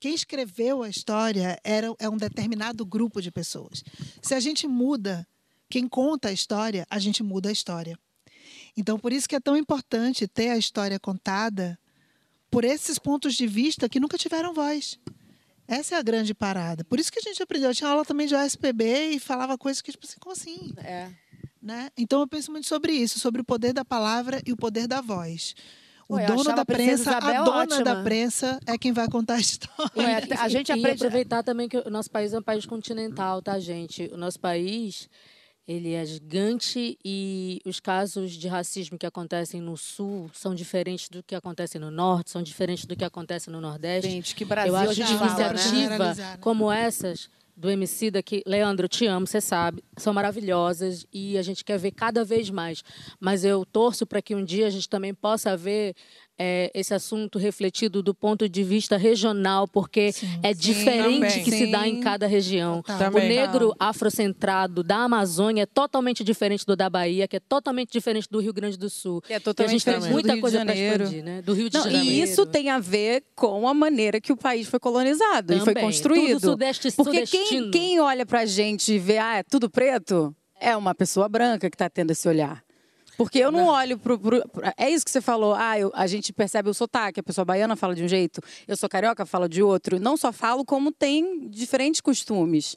[0.00, 3.84] quem escreveu a história era, é um determinado grupo de pessoas.
[4.20, 5.24] Se a gente muda,
[5.68, 7.96] quem conta a história, a gente muda a história.
[8.76, 11.78] Então, por isso que é tão importante ter a história contada
[12.50, 14.98] por esses pontos de vista que nunca tiveram voz.
[15.70, 16.82] Essa é a grande parada.
[16.84, 17.70] Por isso que a gente aprendeu.
[17.70, 20.74] Eu tinha aula também de OSPB e falava coisas que, tipo assim, como assim?
[20.78, 21.08] É.
[21.62, 21.90] né?
[21.96, 25.00] Então eu penso muito sobre isso, sobre o poder da palavra e o poder da
[25.00, 25.54] voz.
[26.08, 27.82] O Ué, dono da a prensa, a Isabel dona ótima.
[27.84, 29.92] da prensa é quem vai contar a história.
[29.96, 31.04] Ué, a gente e aprende.
[31.04, 34.10] aproveitar também que o nosso país é um país continental, tá, gente?
[34.12, 35.08] O nosso país,
[35.70, 41.22] ele é gigante e os casos de racismo que acontecem no sul são diferentes do
[41.22, 44.10] que acontecem no norte, são diferentes do que acontece no nordeste.
[44.10, 45.20] Gente, que Brasil Eu acho que né?
[45.20, 46.36] iniciativa né?
[46.40, 51.62] como essas do MC daqui, Leandro, te amo, você sabe, são maravilhosas e a gente
[51.62, 52.82] quer ver cada vez mais.
[53.20, 55.94] Mas eu torço para que um dia a gente também possa ver
[56.42, 60.10] eh, esse assunto refletido do ponto de vista regional, porque
[60.42, 61.44] é diferente também.
[61.44, 62.00] que se dá em Sim.
[62.00, 62.80] cada região.
[62.80, 62.96] Total.
[62.96, 63.28] O Também.
[63.28, 68.40] negro afrocentrado da Amazônia é totalmente diferente do da Bahia, que é totalmente diferente do
[68.40, 69.20] Rio Grande do Sul.
[69.20, 71.04] Que é E a totalmente gente tem diferente do muita Rio de coisa para Janeiro.
[71.04, 71.42] expandir, né?
[71.42, 72.06] Do Rio de Não, Janeiro.
[72.06, 75.74] e isso tem a ver com a maneira que o país foi colonizado e foi
[75.74, 75.84] Também.
[75.84, 76.40] construído.
[76.40, 80.76] Tudo sudeste, Porque quem, quem olha pra gente e vê, ah, é tudo preto, é
[80.76, 82.62] uma pessoa branca que está tendo esse olhar.
[83.20, 84.42] Porque eu não olho pro, pro-
[84.78, 85.52] É isso que você falou.
[85.54, 87.20] Ah, eu- a gente percebe o sotaque.
[87.20, 90.00] A pessoa baiana fala de um jeito, eu sou carioca, fala de outro.
[90.00, 92.76] Não só falo, como tem diferentes costumes.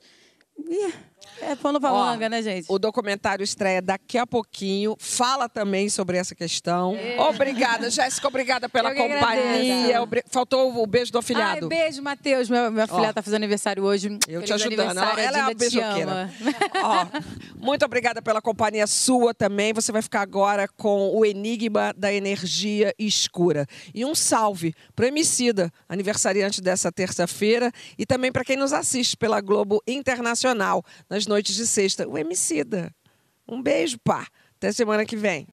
[0.60, 0.94] Ih,
[1.42, 2.66] é pano pra manga, né, gente?
[2.70, 4.96] O documentário estreia daqui a pouquinho.
[5.00, 6.96] Fala também sobre essa questão.
[7.18, 8.28] Obrigada, Jéssica.
[8.28, 10.02] Obrigada pela Eu companhia.
[10.02, 11.68] Obri- Faltou o beijo do Ai, afilhado.
[11.68, 12.50] beijo, Matheus.
[12.50, 14.08] Minha, minha filha tá fazendo aniversário hoje.
[14.28, 14.98] Eu te Feliz ajudando.
[14.98, 16.30] aniversário, Ela é uma te beijoqueira.
[16.84, 17.06] Ó,
[17.58, 19.74] muito obrigada pela companhia sua também.
[19.74, 23.66] Você vai ficar agora com o Enigma da Energia Escura.
[23.94, 29.18] E um salve para o Emicida, aniversariante dessa terça-feira, e também para quem nos assiste
[29.18, 30.84] pela Globo Internacional
[31.14, 32.08] nas noites de sexta.
[32.08, 32.92] O Emicida.
[33.48, 34.28] Um beijo, pá.
[34.58, 35.48] Até semana que vem.